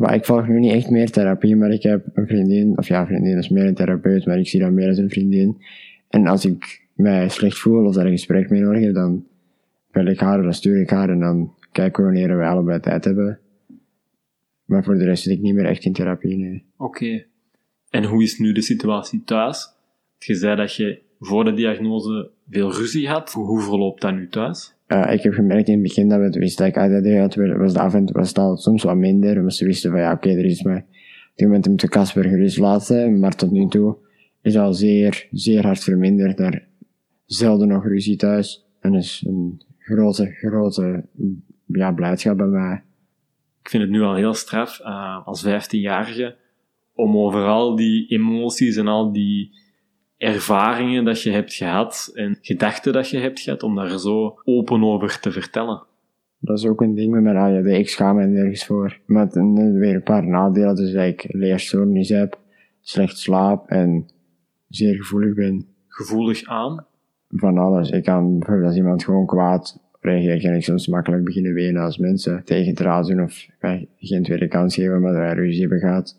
Maar 0.00 0.14
ik 0.14 0.24
volg 0.24 0.48
nu 0.48 0.58
niet 0.58 0.72
echt 0.72 0.90
meer 0.90 1.10
therapie, 1.10 1.56
maar 1.56 1.70
ik 1.70 1.82
heb 1.82 2.06
een 2.14 2.26
vriendin, 2.26 2.78
of 2.78 2.88
ja, 2.88 3.06
vriendin 3.06 3.38
is 3.38 3.48
meer 3.48 3.66
een 3.66 3.74
therapeut, 3.74 4.26
maar 4.26 4.38
ik 4.38 4.48
zie 4.48 4.60
dat 4.60 4.70
meer 4.70 4.88
als 4.88 4.98
een 4.98 5.10
vriendin. 5.10 5.62
En 6.08 6.26
als 6.26 6.44
ik 6.44 6.88
mij 6.94 7.28
slecht 7.28 7.58
voel 7.58 7.86
of 7.86 7.94
daar 7.94 8.04
een 8.04 8.10
gesprek 8.10 8.50
mee 8.50 8.60
nodig 8.60 8.82
heb, 8.82 8.94
dan 8.94 9.26
bel 9.90 10.06
ik 10.06 10.20
haar, 10.20 10.42
dan 10.42 10.54
stuur 10.54 10.80
ik 10.80 10.90
haar 10.90 11.08
en 11.10 11.20
dan 11.20 11.54
kijken 11.72 12.04
we 12.04 12.10
wanneer 12.10 12.36
wij 12.36 12.48
allebei 12.48 12.80
tijd 12.80 13.04
hebben. 13.04 13.38
Maar 14.64 14.84
voor 14.84 14.98
de 14.98 15.04
rest 15.04 15.22
zit 15.22 15.32
ik 15.32 15.40
niet 15.40 15.54
meer 15.54 15.66
echt 15.66 15.84
in 15.84 15.92
therapie. 15.92 16.64
Oké. 16.76 17.24
En 17.90 18.04
hoe 18.04 18.22
is 18.22 18.38
nu 18.38 18.52
de 18.52 18.62
situatie 18.62 19.22
thuis? 19.24 19.68
Je 20.18 20.34
zei 20.34 20.56
dat 20.56 20.74
je 20.74 21.02
voor 21.18 21.44
de 21.44 21.54
diagnose 21.54 22.30
veel 22.50 22.72
ruzie 22.72 23.08
had. 23.08 23.32
Hoe 23.32 23.60
verloopt 23.60 24.00
dat 24.00 24.14
nu 24.14 24.28
thuis? 24.28 24.74
Uh, 24.92 25.12
ik 25.12 25.22
heb 25.22 25.32
gemerkt 25.32 25.68
in 25.68 25.74
het 25.74 25.82
begin 25.82 26.08
dat 26.08 26.18
we 26.18 26.24
het 26.24 26.34
wisten 26.34 26.72
dat 26.72 26.76
ik 26.76 26.82
ADD 26.82 27.18
had, 27.18 27.34
was 27.56 27.94
en 27.94 28.06
toe 28.06 28.16
was 28.16 28.34
al 28.34 28.56
soms 28.56 28.82
wat 28.82 28.96
minder, 28.96 29.42
maar 29.42 29.52
ze 29.52 29.64
wisten 29.64 29.90
van 29.90 30.00
ja, 30.00 30.12
oké, 30.12 30.28
er 30.28 30.44
is 30.44 30.62
maar, 30.62 30.76
op 30.76 31.32
dit 31.34 31.46
moment 31.46 31.80
de 31.80 31.88
Casper 31.88 32.24
gerust 32.24 32.58
laten, 32.58 33.18
maar 33.18 33.36
tot 33.36 33.50
nu 33.50 33.68
toe 33.68 33.96
is 34.42 34.56
al 34.56 34.72
zeer, 34.72 35.28
zeer 35.30 35.64
hard 35.66 35.82
verminderd, 35.82 36.36
daar 36.36 36.66
zelden 37.24 37.68
nog 37.68 37.84
ruzie 37.84 38.16
thuis, 38.16 38.66
en 38.80 38.92
dat 38.92 39.02
is 39.02 39.24
een 39.26 39.62
grote, 39.78 40.26
grote, 40.26 41.04
ja, 41.66 41.92
blijdschap 41.92 42.36
bij 42.36 42.46
mij. 42.46 42.82
Ik 43.62 43.68
vind 43.68 43.82
het 43.82 43.92
nu 43.92 44.00
al 44.02 44.14
heel 44.14 44.34
straf, 44.34 44.80
uh, 44.80 45.26
als 45.26 45.46
15-jarige, 45.46 46.36
om 46.94 47.16
overal 47.16 47.76
die 47.76 48.06
emoties 48.08 48.76
en 48.76 48.86
al 48.86 49.12
die 49.12 49.50
ervaringen 50.20 51.04
dat 51.04 51.22
je 51.22 51.30
hebt 51.30 51.54
gehad 51.54 52.10
en 52.14 52.38
gedachten 52.40 52.92
dat 52.92 53.08
je 53.08 53.18
hebt 53.18 53.40
gehad, 53.40 53.62
om 53.62 53.74
daar 53.74 53.98
zo 53.98 54.38
open 54.44 54.84
over 54.84 55.20
te 55.20 55.32
vertellen. 55.32 55.82
Dat 56.38 56.58
is 56.58 56.66
ook 56.66 56.80
een 56.80 56.94
ding 56.94 57.12
met 57.12 57.22
mijn 57.22 57.36
ADD, 57.36 57.66
ik 57.66 57.88
schaam 57.88 58.16
me 58.16 58.26
nergens 58.26 58.66
voor. 58.66 58.98
Met 59.06 59.36
een, 59.36 59.78
weer 59.78 59.94
een 59.94 60.02
paar 60.02 60.26
nadelen, 60.26 60.76
dus 60.76 60.92
dat 60.92 61.04
ik 61.04 61.24
leerstoornis 61.28 62.08
heb, 62.08 62.38
slecht 62.80 63.18
slaap 63.18 63.68
en 63.68 64.06
zeer 64.68 64.94
gevoelig 64.94 65.34
ben. 65.34 65.66
Gevoelig 65.88 66.44
aan? 66.44 66.86
Van 67.28 67.58
alles. 67.58 67.90
Ik 67.90 68.04
kan 68.04 68.38
bijvoorbeeld 68.38 68.66
als 68.66 68.76
iemand 68.76 69.04
gewoon 69.04 69.26
kwaad 69.26 69.78
reageert, 70.00 70.42
kan 70.42 70.54
ik 70.54 70.62
soms 70.62 70.86
makkelijk 70.86 71.24
beginnen 71.24 71.54
wenen 71.54 71.82
als 71.82 71.98
mensen 71.98 72.44
tegen 72.44 72.74
doen 73.06 73.22
of 73.22 73.46
geen 73.98 74.22
tweede 74.22 74.48
kans 74.48 74.74
geven 74.74 74.96
omdat 74.96 75.14
wij 75.14 75.32
ruzie 75.32 75.60
hebben 75.60 75.78
gehad. 75.78 76.18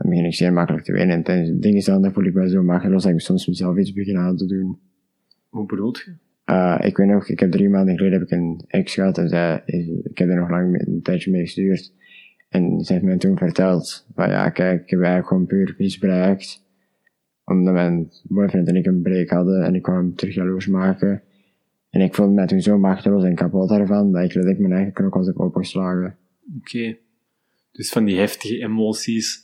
Dan 0.00 0.10
begin 0.10 0.24
ik 0.24 0.34
zeer 0.34 0.52
makkelijk 0.52 0.84
te 0.84 0.92
wenen. 0.92 1.24
En 1.24 1.46
het 1.46 1.62
ding 1.62 1.74
is 1.74 1.84
dan, 1.84 2.02
dan 2.02 2.12
voel 2.12 2.24
ik 2.24 2.34
me 2.34 2.48
zo 2.48 2.62
machteloos 2.62 3.02
dat 3.02 3.12
ik 3.12 3.20
soms 3.20 3.46
mezelf 3.46 3.76
iets 3.76 3.92
begin 3.92 4.16
aan 4.16 4.36
te 4.36 4.46
doen. 4.46 4.78
Hoe 5.48 5.66
bedoelt 5.66 5.98
je? 5.98 6.14
Uh, 6.50 6.78
ik 6.82 6.96
weet 6.96 7.06
nog, 7.06 7.28
ik 7.28 7.40
heb 7.40 7.50
drie 7.50 7.68
maanden 7.68 7.96
geleden 7.96 8.18
heb 8.18 8.28
ik 8.28 8.38
een 8.38 8.64
ex 8.66 8.94
gehad 8.94 9.18
en 9.18 9.28
zij, 9.28 9.62
ik 10.02 10.18
heb 10.18 10.28
er 10.28 10.36
nog 10.36 10.50
lang 10.50 10.70
mee, 10.70 10.88
een 10.88 11.02
tijdje 11.02 11.30
mee 11.30 11.40
gestuurd. 11.40 11.92
En 12.48 12.80
ze 12.84 12.92
heeft 12.92 13.04
mij 13.04 13.16
toen 13.16 13.38
verteld, 13.38 14.06
van 14.14 14.28
ja, 14.28 14.50
kijk, 14.50 14.82
ik 14.82 14.90
heb 14.90 14.98
eigenlijk 14.98 15.28
gewoon 15.28 15.46
puur 15.46 15.74
misbruikt. 15.78 16.64
Omdat 17.44 17.74
mijn 17.74 18.10
boyfriend 18.22 18.68
en 18.68 18.76
ik 18.76 18.86
een 18.86 19.02
break 19.02 19.28
hadden 19.28 19.64
en 19.64 19.74
ik 19.74 19.82
kwam 19.82 19.96
hem 19.96 20.14
terug 20.14 20.34
jaloers 20.34 20.66
maken. 20.66 21.22
En 21.90 22.00
ik 22.00 22.14
voelde 22.14 22.32
mij 22.32 22.46
toen 22.46 22.60
zo 22.60 22.78
machteloos 22.78 23.24
en 23.24 23.34
kapot 23.34 23.68
daarvan, 23.68 24.12
dat 24.12 24.22
ik 24.22 24.34
letterlijk 24.34 24.58
mijn 24.58 24.72
eigen 24.72 24.92
knokkels 24.92 25.26
heb 25.26 25.38
opgeslagen. 25.38 26.16
Oké. 26.58 26.76
Okay. 26.78 27.00
Dus 27.72 27.90
van 27.90 28.04
die 28.04 28.18
heftige 28.18 28.58
emoties 28.58 29.42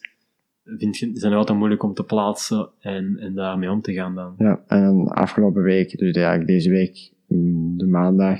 vind 0.66 1.10
zijn 1.12 1.32
altijd 1.32 1.58
moeilijk 1.58 1.82
om 1.82 1.94
te 1.94 2.04
plaatsen 2.04 2.68
en, 2.80 3.16
en 3.18 3.34
daarmee 3.34 3.70
om 3.70 3.80
te 3.80 3.92
gaan 3.92 4.14
dan. 4.14 4.34
Ja, 4.38 4.62
en 4.66 5.08
afgelopen 5.08 5.62
week, 5.62 5.98
dus 5.98 6.16
ja, 6.16 6.38
deze 6.38 6.70
week, 6.70 7.12
de 7.76 7.86
maandag, 7.86 8.38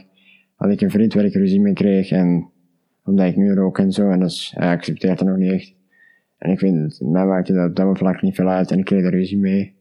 had 0.55 0.71
ik 0.71 0.81
een 0.81 0.91
vriend 0.91 1.15
waar 1.15 1.25
ik 1.25 1.35
ruzie 1.35 1.61
mee 1.61 1.73
kreeg 1.73 2.11
en 2.11 2.51
omdat 3.05 3.27
ik 3.27 3.37
nu 3.37 3.55
rook 3.55 3.79
en 3.79 3.93
zo, 3.93 4.11
en 4.11 4.21
dus 4.21 4.53
hij 4.57 4.71
accepteert 4.71 5.19
dat 5.19 5.29
nog 5.29 5.37
niet 5.37 5.53
echt. 5.53 5.75
En 6.39 6.51
ik 6.51 6.59
vind, 6.59 7.01
mij 7.01 7.27
maakte 7.27 7.53
dat 7.53 7.69
op 7.69 7.77
dat 7.77 7.99
vlak 7.99 8.23
niet 8.23 8.35
veel 8.35 8.49
uit 8.49 8.71
en 8.71 8.79
ik 8.79 8.85
kreeg 8.85 9.05
er 9.05 9.11
ruzie 9.11 9.39
mee. 9.39 9.75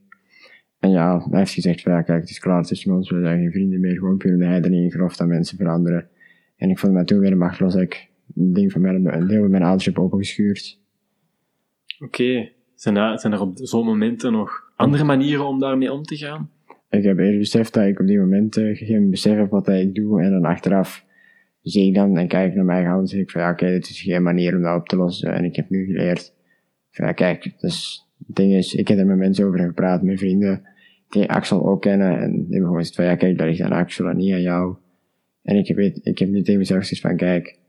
En 0.79 0.89
ja, 0.89 1.27
hij 1.29 1.39
heeft 1.39 1.53
gezegd 1.53 1.81
van 1.81 1.91
ja, 1.91 2.01
kijk, 2.01 2.21
het 2.21 2.29
is 2.29 2.39
klaar 2.39 2.63
tussen 2.63 2.95
ons, 2.95 3.10
we 3.10 3.21
zijn 3.21 3.39
geen 3.39 3.51
vrienden 3.51 3.79
meer, 3.79 3.97
gewoon 3.97 4.17
puur 4.17 4.34
omdat 4.34 4.47
hij 4.47 4.62
er 4.62 4.69
niet 4.69 4.84
in 4.84 4.91
gelooft 4.91 5.17
dat 5.17 5.27
mensen 5.27 5.58
veranderen. 5.58 6.08
En 6.55 6.69
ik 6.69 6.79
vond 6.79 6.93
mij 6.93 7.03
toen 7.03 7.19
weer 7.19 7.38
machteloos 7.38 7.75
ik 7.75 8.10
een 8.36 8.53
ding 8.53 8.71
van 8.71 8.86
een 8.86 9.27
deel 9.27 9.41
van 9.41 9.51
mijn 9.51 9.63
ouders 9.63 9.86
heb 9.86 9.99
opengeschuurd. 9.99 10.84
Oké, 12.00 12.52
zijn, 12.76 12.95
er, 12.95 13.41
op 13.41 13.52
zo'n 13.58 13.86
momenten 13.86 14.32
nog 14.32 14.71
andere 14.76 15.04
manieren 15.04 15.45
om 15.45 15.60
daarmee 15.60 15.93
om 15.93 16.04
te 16.04 16.15
gaan? 16.15 16.50
Ik 16.89 17.04
heb 17.04 17.17
eerst 17.17 17.38
beseft 17.38 17.74
dat 17.74 17.86
ik 17.86 18.00
op 18.00 18.08
die 18.08 18.19
momenten 18.19 18.76
geen 18.76 19.10
besef 19.10 19.38
heb 19.38 19.50
wat 19.50 19.67
ik 19.67 19.95
doe 19.95 20.21
en 20.21 20.32
dan 20.32 20.45
achteraf 20.45 21.06
zie 21.62 21.88
ik 21.88 21.95
dan 21.95 22.17
en 22.17 22.28
kijk 22.28 22.56
naar 22.56 22.65
mijn 22.65 22.86
hand 22.86 23.02
en 23.02 23.08
zeg 23.08 23.19
ik 23.19 23.32
van 23.32 23.41
ja, 23.41 23.52
oké, 23.52 23.65
dit 23.65 23.89
is 23.89 24.02
geen 24.02 24.24
manier 24.24 24.56
om 24.56 24.62
dat 24.62 24.80
op 24.80 24.88
te 24.88 24.95
lossen 24.95 25.34
en 25.34 25.43
ik 25.43 25.56
heb 25.56 25.69
nu 25.69 25.86
geleerd 25.86 26.34
van 26.91 27.06
ja, 27.06 27.12
kijk, 27.12 27.54
dus 27.60 28.08
het 28.28 28.36
ding 28.36 28.54
is, 28.54 28.74
ik 28.74 28.88
heb 28.88 28.98
er 28.98 29.06
met 29.06 29.17
mensen 29.17 29.45
over 29.45 29.60
gepraat, 29.60 30.02
met 30.02 30.19
vrienden 30.19 30.62
die 31.10 31.30
Axel 31.30 31.67
ook 31.67 31.82
kennen 31.82 32.19
en 32.19 32.32
die 32.32 32.41
hebben 32.41 32.62
gewoon 32.62 32.78
gezegd 32.78 32.95
van 32.95 33.06
ja, 33.06 33.15
kijk, 33.15 33.38
dat 33.38 33.48
ligt 33.48 33.62
aan 33.62 33.71
Axel 33.71 34.10
en 34.10 34.17
niet 34.17 34.34
aan 34.34 34.41
jou. 34.41 34.76
En 35.41 35.56
ik 35.56 35.67
heb, 35.67 35.78
ik 35.80 36.17
heb 36.17 36.30
nu 36.30 36.41
tegen 36.41 36.60
mezelf 36.60 36.80
gezegd 36.80 37.02
van 37.02 37.17
kijk, 37.17 37.60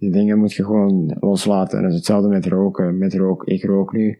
die 0.00 0.10
dingen 0.10 0.38
moet 0.38 0.52
je 0.52 0.64
gewoon 0.64 1.16
loslaten. 1.20 1.76
En 1.76 1.82
dat 1.82 1.92
is 1.92 1.98
hetzelfde 1.98 2.28
met 2.28 2.46
roken. 2.46 2.98
Met 2.98 3.14
rook, 3.14 3.44
ik 3.44 3.64
rook 3.64 3.92
nu 3.92 4.18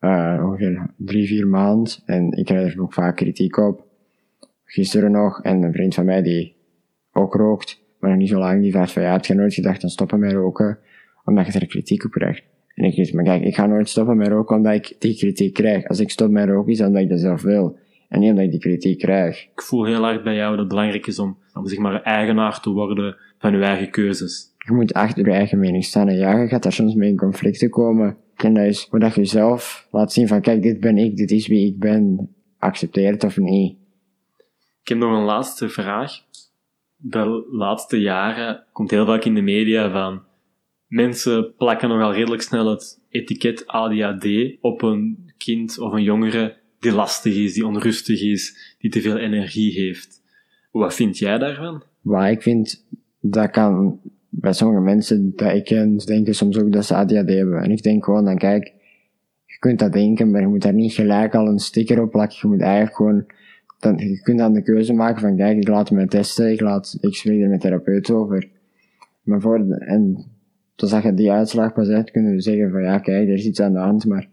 uh, 0.00 0.42
ongeveer 0.44 0.90
drie, 0.96 1.26
vier 1.26 1.46
maanden 1.46 1.92
en 2.04 2.32
ik 2.32 2.44
krijg 2.44 2.70
er 2.70 2.76
nog 2.76 2.94
vaak 2.94 3.16
kritiek 3.16 3.56
op. 3.56 3.84
Gisteren 4.64 5.10
nog, 5.10 5.42
en 5.42 5.62
een 5.62 5.72
vriend 5.72 5.94
van 5.94 6.04
mij 6.04 6.22
die 6.22 6.56
ook 7.12 7.34
rookt, 7.34 7.82
maar 7.98 8.10
nog 8.10 8.18
niet 8.18 8.28
zo 8.28 8.38
lang, 8.38 8.62
die 8.62 8.72
vraagt 8.72 8.92
van 8.92 9.02
ja, 9.02 9.12
heb 9.12 9.24
je 9.24 9.34
nooit 9.34 9.54
gedacht 9.54 9.82
aan 9.82 9.90
stoppen 9.90 10.18
met 10.18 10.32
roken, 10.32 10.78
omdat 11.24 11.52
je 11.52 11.60
er 11.60 11.66
kritiek 11.66 12.04
op 12.04 12.10
krijgt. 12.10 12.42
En 12.74 12.84
ik 12.84 12.94
zeg, 12.94 13.12
maar 13.12 13.24
kijk, 13.24 13.42
ik 13.42 13.54
ga 13.54 13.66
nooit 13.66 13.88
stoppen 13.88 14.16
met 14.16 14.28
roken 14.28 14.56
omdat 14.56 14.74
ik 14.74 14.96
die 14.98 15.16
kritiek 15.16 15.54
krijg. 15.54 15.88
Als 15.88 16.00
ik 16.00 16.10
stop 16.10 16.30
met 16.30 16.48
roken 16.48 16.72
is 16.72 16.80
omdat 16.80 17.02
ik 17.02 17.08
dat 17.08 17.20
zelf 17.20 17.42
wil. 17.42 17.78
En 18.08 18.20
niet 18.20 18.30
omdat 18.30 18.44
ik 18.44 18.50
die 18.50 18.60
kritiek 18.60 18.98
krijg. 18.98 19.42
Ik 19.42 19.62
voel 19.62 19.84
heel 19.84 20.02
hard 20.02 20.22
bij 20.22 20.34
jou 20.34 20.50
dat 20.50 20.58
het 20.58 20.68
belangrijk 20.68 21.06
is 21.06 21.18
om, 21.18 21.38
om 21.54 21.66
zeg 21.66 21.78
maar 21.78 22.02
eigenaar 22.02 22.60
te 22.60 22.70
worden 22.70 23.16
van 23.38 23.52
je 23.52 23.64
eigen 23.64 23.90
keuzes. 23.90 24.51
Je 24.66 24.72
moet 24.72 24.92
achter 24.92 25.24
je 25.26 25.32
eigen 25.32 25.58
mening 25.58 25.84
staan. 25.84 26.08
En 26.08 26.16
ja, 26.16 26.40
je 26.40 26.48
gaat 26.48 26.62
daar 26.62 26.72
soms 26.72 26.94
mee 26.94 27.10
in 27.10 27.16
conflicten 27.16 27.70
komen. 27.70 28.16
En 28.36 28.54
dat 28.54 28.64
is 28.64 28.86
hoe 28.90 28.98
dat 28.98 29.14
je 29.14 29.24
zelf 29.24 29.88
laat 29.90 30.12
zien 30.12 30.28
van, 30.28 30.40
kijk, 30.40 30.62
dit 30.62 30.80
ben 30.80 30.98
ik, 30.98 31.16
dit 31.16 31.30
is 31.30 31.46
wie 31.46 31.66
ik 31.66 31.78
ben. 31.78 32.34
Accepteer 32.58 33.12
het 33.12 33.24
of 33.24 33.36
niet. 33.36 33.76
Ik 34.82 34.88
heb 34.88 34.98
nog 34.98 35.16
een 35.18 35.24
laatste 35.24 35.68
vraag. 35.68 36.12
De 36.96 37.46
laatste 37.50 38.00
jaren 38.00 38.64
komt 38.72 38.90
heel 38.90 39.06
vaak 39.06 39.24
in 39.24 39.34
de 39.34 39.40
media 39.40 39.90
van 39.90 40.22
mensen 40.86 41.54
plakken 41.56 41.88
nogal 41.88 42.14
redelijk 42.14 42.42
snel 42.42 42.66
het 42.66 43.00
etiket 43.08 43.66
ADHD 43.66 44.26
op 44.60 44.82
een 44.82 45.32
kind 45.38 45.78
of 45.78 45.92
een 45.92 46.02
jongere 46.02 46.56
die 46.78 46.92
lastig 46.92 47.34
is, 47.34 47.54
die 47.54 47.66
onrustig 47.66 48.22
is, 48.22 48.74
die 48.78 48.90
te 48.90 49.00
veel 49.00 49.16
energie 49.16 49.72
heeft. 49.72 50.22
Wat 50.70 50.94
vind 50.94 51.18
jij 51.18 51.38
daarvan? 51.38 51.82
Wat 52.00 52.28
ik 52.28 52.42
vind, 52.42 52.86
dat 53.20 53.50
kan 53.50 54.00
bij 54.34 54.52
sommige 54.52 54.80
mensen 54.80 55.32
dat 55.36 55.54
ik 55.54 55.64
ken, 55.64 55.96
denken 55.96 56.34
soms 56.34 56.58
ook 56.58 56.72
dat 56.72 56.84
ze 56.84 56.94
ADHD 56.94 57.28
hebben. 57.28 57.62
En 57.62 57.70
ik 57.70 57.82
denk 57.82 58.04
gewoon 58.04 58.24
dan, 58.24 58.38
kijk, 58.38 58.72
je 59.44 59.58
kunt 59.58 59.78
dat 59.78 59.92
denken, 59.92 60.30
maar 60.30 60.40
je 60.40 60.46
moet 60.46 60.62
daar 60.62 60.74
niet 60.74 60.92
gelijk 60.92 61.34
al 61.34 61.46
een 61.46 61.58
sticker 61.58 62.02
op 62.02 62.10
plakken. 62.10 62.38
Je 62.40 62.48
moet 62.48 62.60
eigenlijk 62.60 62.96
gewoon, 62.96 63.26
dan, 63.78 63.96
je 63.96 64.22
kunt 64.22 64.38
dan 64.38 64.52
de 64.52 64.62
keuze 64.62 64.92
maken 64.92 65.20
van, 65.20 65.36
kijk, 65.36 65.56
ik 65.56 65.68
laat 65.68 65.90
me 65.90 66.06
testen, 66.06 66.52
ik 66.52 66.60
laat, 66.60 66.98
ik 67.00 67.14
spreek 67.14 67.42
er 67.42 67.48
met 67.48 67.60
therapeut 67.60 68.10
over. 68.10 68.48
Maar 69.22 69.40
voor, 69.40 69.70
en 69.78 70.24
totdat 70.74 71.02
je 71.02 71.14
die 71.14 71.32
uitslag 71.32 71.72
pas 71.72 71.88
hebt, 71.88 72.10
kunnen 72.10 72.32
we 72.32 72.40
zeggen 72.40 72.70
van, 72.70 72.82
ja, 72.82 72.98
kijk, 72.98 73.28
er 73.28 73.34
is 73.34 73.46
iets 73.46 73.60
aan 73.60 73.72
de 73.72 73.78
hand, 73.78 74.06
maar 74.06 74.28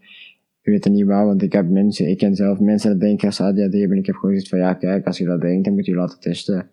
ik 0.62 0.72
weet 0.72 0.84
het 0.84 0.94
niet 0.94 1.06
wel, 1.06 1.26
want 1.26 1.42
ik 1.42 1.54
heb 1.54 1.70
mensen, 1.70 2.10
ik 2.10 2.18
ken 2.18 2.36
zelf 2.36 2.60
mensen 2.60 2.90
dat 2.90 3.00
denken 3.00 3.28
als 3.28 3.42
ADHD 3.42 3.74
hebben. 3.74 3.98
Ik 3.98 4.06
heb 4.06 4.16
gewoon 4.16 4.34
gezegd 4.34 4.50
van, 4.50 4.60
ja, 4.60 4.74
kijk, 4.74 5.06
als 5.06 5.18
je 5.18 5.26
dat 5.26 5.42
denkt, 5.42 5.66
dan 5.66 5.74
moet 5.74 5.86
je 5.86 5.96
laten 5.96 6.20
testen. 6.20 6.70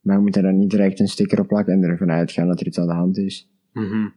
Maar 0.00 0.16
je 0.16 0.22
moet 0.22 0.36
er 0.36 0.42
dan 0.42 0.58
niet 0.58 0.70
direct 0.70 1.00
een 1.00 1.08
sticker 1.08 1.40
op 1.40 1.46
plakken 1.46 1.74
en 1.74 1.82
ervan 1.82 2.10
uitgaan 2.10 2.46
dat 2.46 2.60
er 2.60 2.66
iets 2.66 2.78
aan 2.78 2.86
de 2.86 2.92
hand 2.92 3.18
is. 3.18 3.48
Mm 3.72 4.12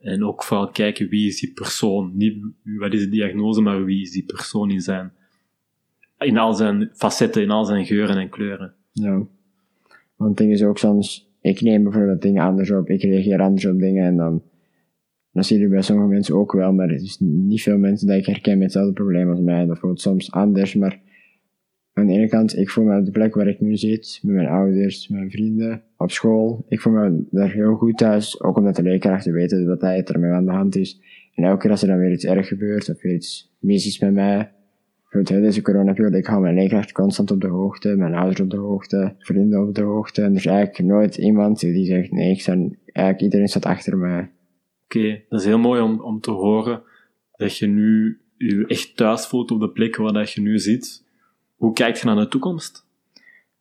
En 0.00 0.24
ook 0.24 0.44
vooral 0.44 0.70
kijken 0.70 1.08
wie 1.08 1.26
is 1.26 1.40
die 1.40 1.52
persoon. 1.52 2.10
Niet 2.14 2.44
wat 2.62 2.92
is 2.92 3.00
de 3.00 3.08
diagnose, 3.08 3.60
maar 3.60 3.84
wie 3.84 4.02
is 4.02 4.10
die 4.10 4.24
persoon 4.24 4.70
in 4.70 4.80
zijn, 4.80 5.12
in 6.18 6.38
al 6.38 6.54
zijn 6.54 6.90
facetten, 6.94 7.42
in 7.42 7.50
al 7.50 7.64
zijn 7.64 7.86
geuren 7.86 8.16
en 8.16 8.28
kleuren. 8.28 8.74
Ja. 8.92 9.26
Want 10.16 10.30
het 10.30 10.36
ding 10.36 10.52
is 10.52 10.62
ook 10.62 10.78
soms, 10.78 11.30
ik 11.40 11.60
neem 11.60 11.82
bijvoorbeeld 11.82 12.22
dingen 12.22 12.44
anders 12.44 12.70
op, 12.70 12.88
ik 12.88 13.02
reageer 13.02 13.40
anders 13.40 13.66
op 13.66 13.78
dingen 13.78 14.04
en 14.04 14.16
dan, 14.16 14.42
dan 15.32 15.44
zie 15.44 15.58
je 15.58 15.68
bij 15.68 15.82
sommige 15.82 16.08
mensen 16.08 16.34
ook 16.34 16.52
wel, 16.52 16.72
maar 16.72 16.88
het 16.88 17.02
is 17.02 17.16
niet 17.20 17.62
veel 17.62 17.78
mensen 17.78 18.06
dat 18.06 18.16
ik 18.16 18.26
herken 18.26 18.52
met 18.52 18.62
hetzelfde 18.62 18.92
probleem 18.92 19.30
als 19.30 19.40
mij. 19.40 19.66
Dat 19.66 19.78
voelt 19.78 20.00
soms 20.00 20.32
anders, 20.32 20.74
maar 20.74 21.00
aan 21.94 22.06
de 22.06 22.12
ene 22.12 22.28
kant, 22.28 22.56
ik 22.56 22.70
voel 22.70 22.84
me 22.84 22.98
op 22.98 23.04
de 23.04 23.10
plek 23.10 23.34
waar 23.34 23.46
ik 23.46 23.60
nu 23.60 23.76
zit, 23.76 24.20
met 24.22 24.34
mijn 24.34 24.48
ouders, 24.48 25.08
mijn 25.08 25.30
vrienden, 25.30 25.82
op 25.96 26.10
school. 26.10 26.64
Ik 26.68 26.80
voel 26.80 26.92
me 26.92 27.24
daar 27.30 27.52
heel 27.52 27.74
goed 27.74 27.98
thuis, 27.98 28.42
ook 28.42 28.56
omdat 28.56 28.76
de 28.76 28.82
leerkrachten 28.82 29.32
weten 29.32 29.66
wat 29.66 29.80
hij 29.80 30.04
er 30.04 30.20
mee 30.20 30.30
aan 30.30 30.44
de 30.44 30.50
hand 30.50 30.76
is. 30.76 31.00
En 31.34 31.44
elke 31.44 31.60
keer 31.60 31.70
als 31.70 31.82
er 31.82 31.88
dan 31.88 31.98
weer 31.98 32.12
iets 32.12 32.24
erg 32.24 32.48
gebeurt, 32.48 32.88
of 32.88 33.04
iets 33.04 33.56
mis 33.58 33.86
is 33.86 33.98
met 33.98 34.12
mij, 34.12 34.52
goed, 35.02 35.26
deze 35.26 35.62
coronaperiode, 35.62 36.18
ik 36.18 36.26
hou 36.26 36.40
mijn 36.40 36.54
leerkracht 36.54 36.92
constant 36.92 37.30
op 37.30 37.40
de 37.40 37.46
hoogte, 37.46 37.96
mijn 37.96 38.14
ouders 38.14 38.40
op 38.40 38.50
de 38.50 38.56
hoogte, 38.56 39.14
vrienden 39.18 39.68
op 39.68 39.74
de 39.74 39.82
hoogte. 39.82 40.22
En 40.22 40.30
er 40.30 40.36
is 40.36 40.46
eigenlijk 40.46 40.88
nooit 40.88 41.16
iemand 41.16 41.60
die 41.60 41.86
zegt, 41.86 42.10
nee, 42.10 42.30
ik 42.30 42.40
sta, 42.40 42.52
eigenlijk 42.52 43.20
iedereen 43.20 43.48
staat 43.48 43.66
achter 43.66 43.96
mij. 43.96 44.30
Oké, 44.84 45.22
dat 45.28 45.40
is 45.40 45.46
heel 45.46 45.58
mooi 45.58 45.80
om, 45.80 46.00
om 46.00 46.20
te 46.20 46.30
horen 46.30 46.82
dat 47.36 47.58
je 47.58 47.66
nu 47.66 48.20
je 48.36 48.66
echt 48.66 48.96
thuis 48.96 49.26
voelt 49.26 49.50
op 49.50 49.60
de 49.60 49.70
plek 49.70 49.96
waar 49.96 50.12
dat 50.12 50.32
je 50.32 50.40
nu 50.40 50.58
zit. 50.58 51.03
Hoe 51.64 51.72
kijk 51.72 51.96
je 51.96 52.06
naar 52.06 52.16
de 52.16 52.28
toekomst? 52.28 52.86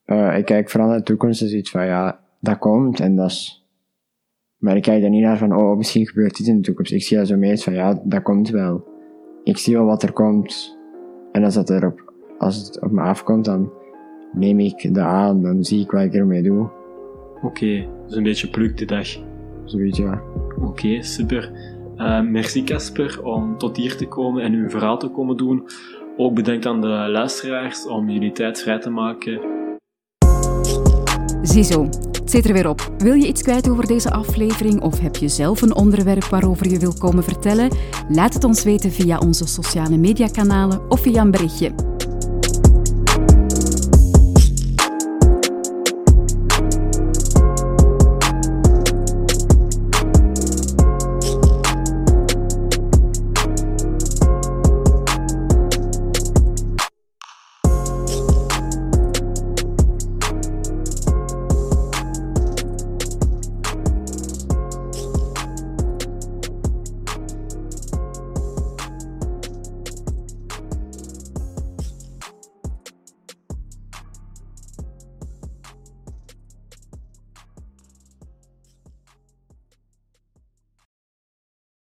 Uh, 0.05 0.37
ik 0.37 0.45
kijk 0.45 0.69
vooral 0.69 0.89
naar 0.89 0.97
de 0.97 1.03
toekomst 1.03 1.41
is 1.41 1.53
iets 1.53 1.71
van, 1.71 1.85
ja, 1.85 2.19
dat 2.39 2.57
komt 2.57 2.99
en 2.99 3.15
dat 3.15 3.29
is... 3.29 3.67
Maar 4.57 4.75
ik 4.75 4.81
kijk 4.81 5.03
er 5.03 5.09
niet 5.09 5.23
naar 5.23 5.37
van, 5.37 5.55
oh, 5.55 5.77
misschien 5.77 6.07
gebeurt 6.07 6.37
dit 6.37 6.47
in 6.47 6.55
de 6.55 6.61
toekomst. 6.61 6.91
Ik 6.91 7.03
zie 7.03 7.17
dat 7.17 7.27
zo 7.27 7.37
meer 7.37 7.57
van, 7.57 7.73
ja, 7.73 8.01
dat 8.03 8.21
komt 8.21 8.49
wel. 8.49 8.87
Ik 9.43 9.57
zie 9.57 9.75
wel 9.75 9.85
wat 9.85 10.03
er 10.03 10.11
komt. 10.11 10.77
En 11.31 11.43
als, 11.43 11.53
dat 11.53 11.69
erop, 11.69 12.13
als 12.37 12.55
het 12.55 12.81
op 12.81 12.91
me 12.91 13.01
afkomt, 13.01 13.45
dan 13.45 13.71
neem 14.33 14.59
ik 14.59 14.93
dat 14.93 15.05
aan. 15.05 15.41
Dan 15.41 15.63
zie 15.63 15.81
ik 15.81 15.91
wat 15.91 16.03
ik 16.03 16.13
ermee 16.13 16.43
doe. 16.43 16.69
Oké, 17.35 17.45
okay, 17.45 17.89
dus 18.07 18.15
een 18.15 18.23
beetje 18.23 18.49
pluk 18.49 18.77
de 18.77 18.85
dag. 18.85 19.07
Zoiets, 19.65 19.97
ja. 19.97 20.21
Oké, 20.55 20.65
okay, 20.65 21.01
super. 21.01 21.51
Uh, 21.97 22.21
merci 22.21 22.63
Casper 22.63 23.23
om 23.23 23.57
tot 23.57 23.77
hier 23.77 23.97
te 23.97 24.07
komen 24.07 24.43
en 24.43 24.53
uw 24.53 24.69
verhaal 24.69 24.97
te 24.97 25.07
komen 25.07 25.37
doen. 25.37 25.63
Ook 26.17 26.33
bedankt 26.33 26.65
aan 26.65 26.81
de 26.81 26.87
luisteraars 26.87 27.87
om 27.87 28.09
jullie 28.09 28.31
tijd 28.31 28.61
vrij 28.61 28.79
te 28.79 28.89
maken. 28.89 29.41
Ziezo, 31.41 31.83
het 31.85 32.31
zit 32.31 32.45
er 32.45 32.53
weer 32.53 32.69
op. 32.69 32.93
Wil 32.97 33.13
je 33.13 33.27
iets 33.27 33.41
kwijt 33.41 33.69
over 33.69 33.87
deze 33.87 34.11
aflevering 34.11 34.81
of 34.81 34.99
heb 34.99 35.15
je 35.15 35.27
zelf 35.27 35.61
een 35.61 35.75
onderwerp 35.75 36.23
waarover 36.23 36.69
je 36.69 36.79
wilt 36.79 36.99
komen 36.99 37.23
vertellen? 37.23 37.69
Laat 38.09 38.33
het 38.33 38.43
ons 38.43 38.63
weten 38.63 38.91
via 38.91 39.17
onze 39.17 39.47
sociale 39.47 39.97
mediakanalen 39.97 40.91
of 40.91 41.01
via 41.01 41.21
een 41.21 41.31
berichtje. 41.31 41.92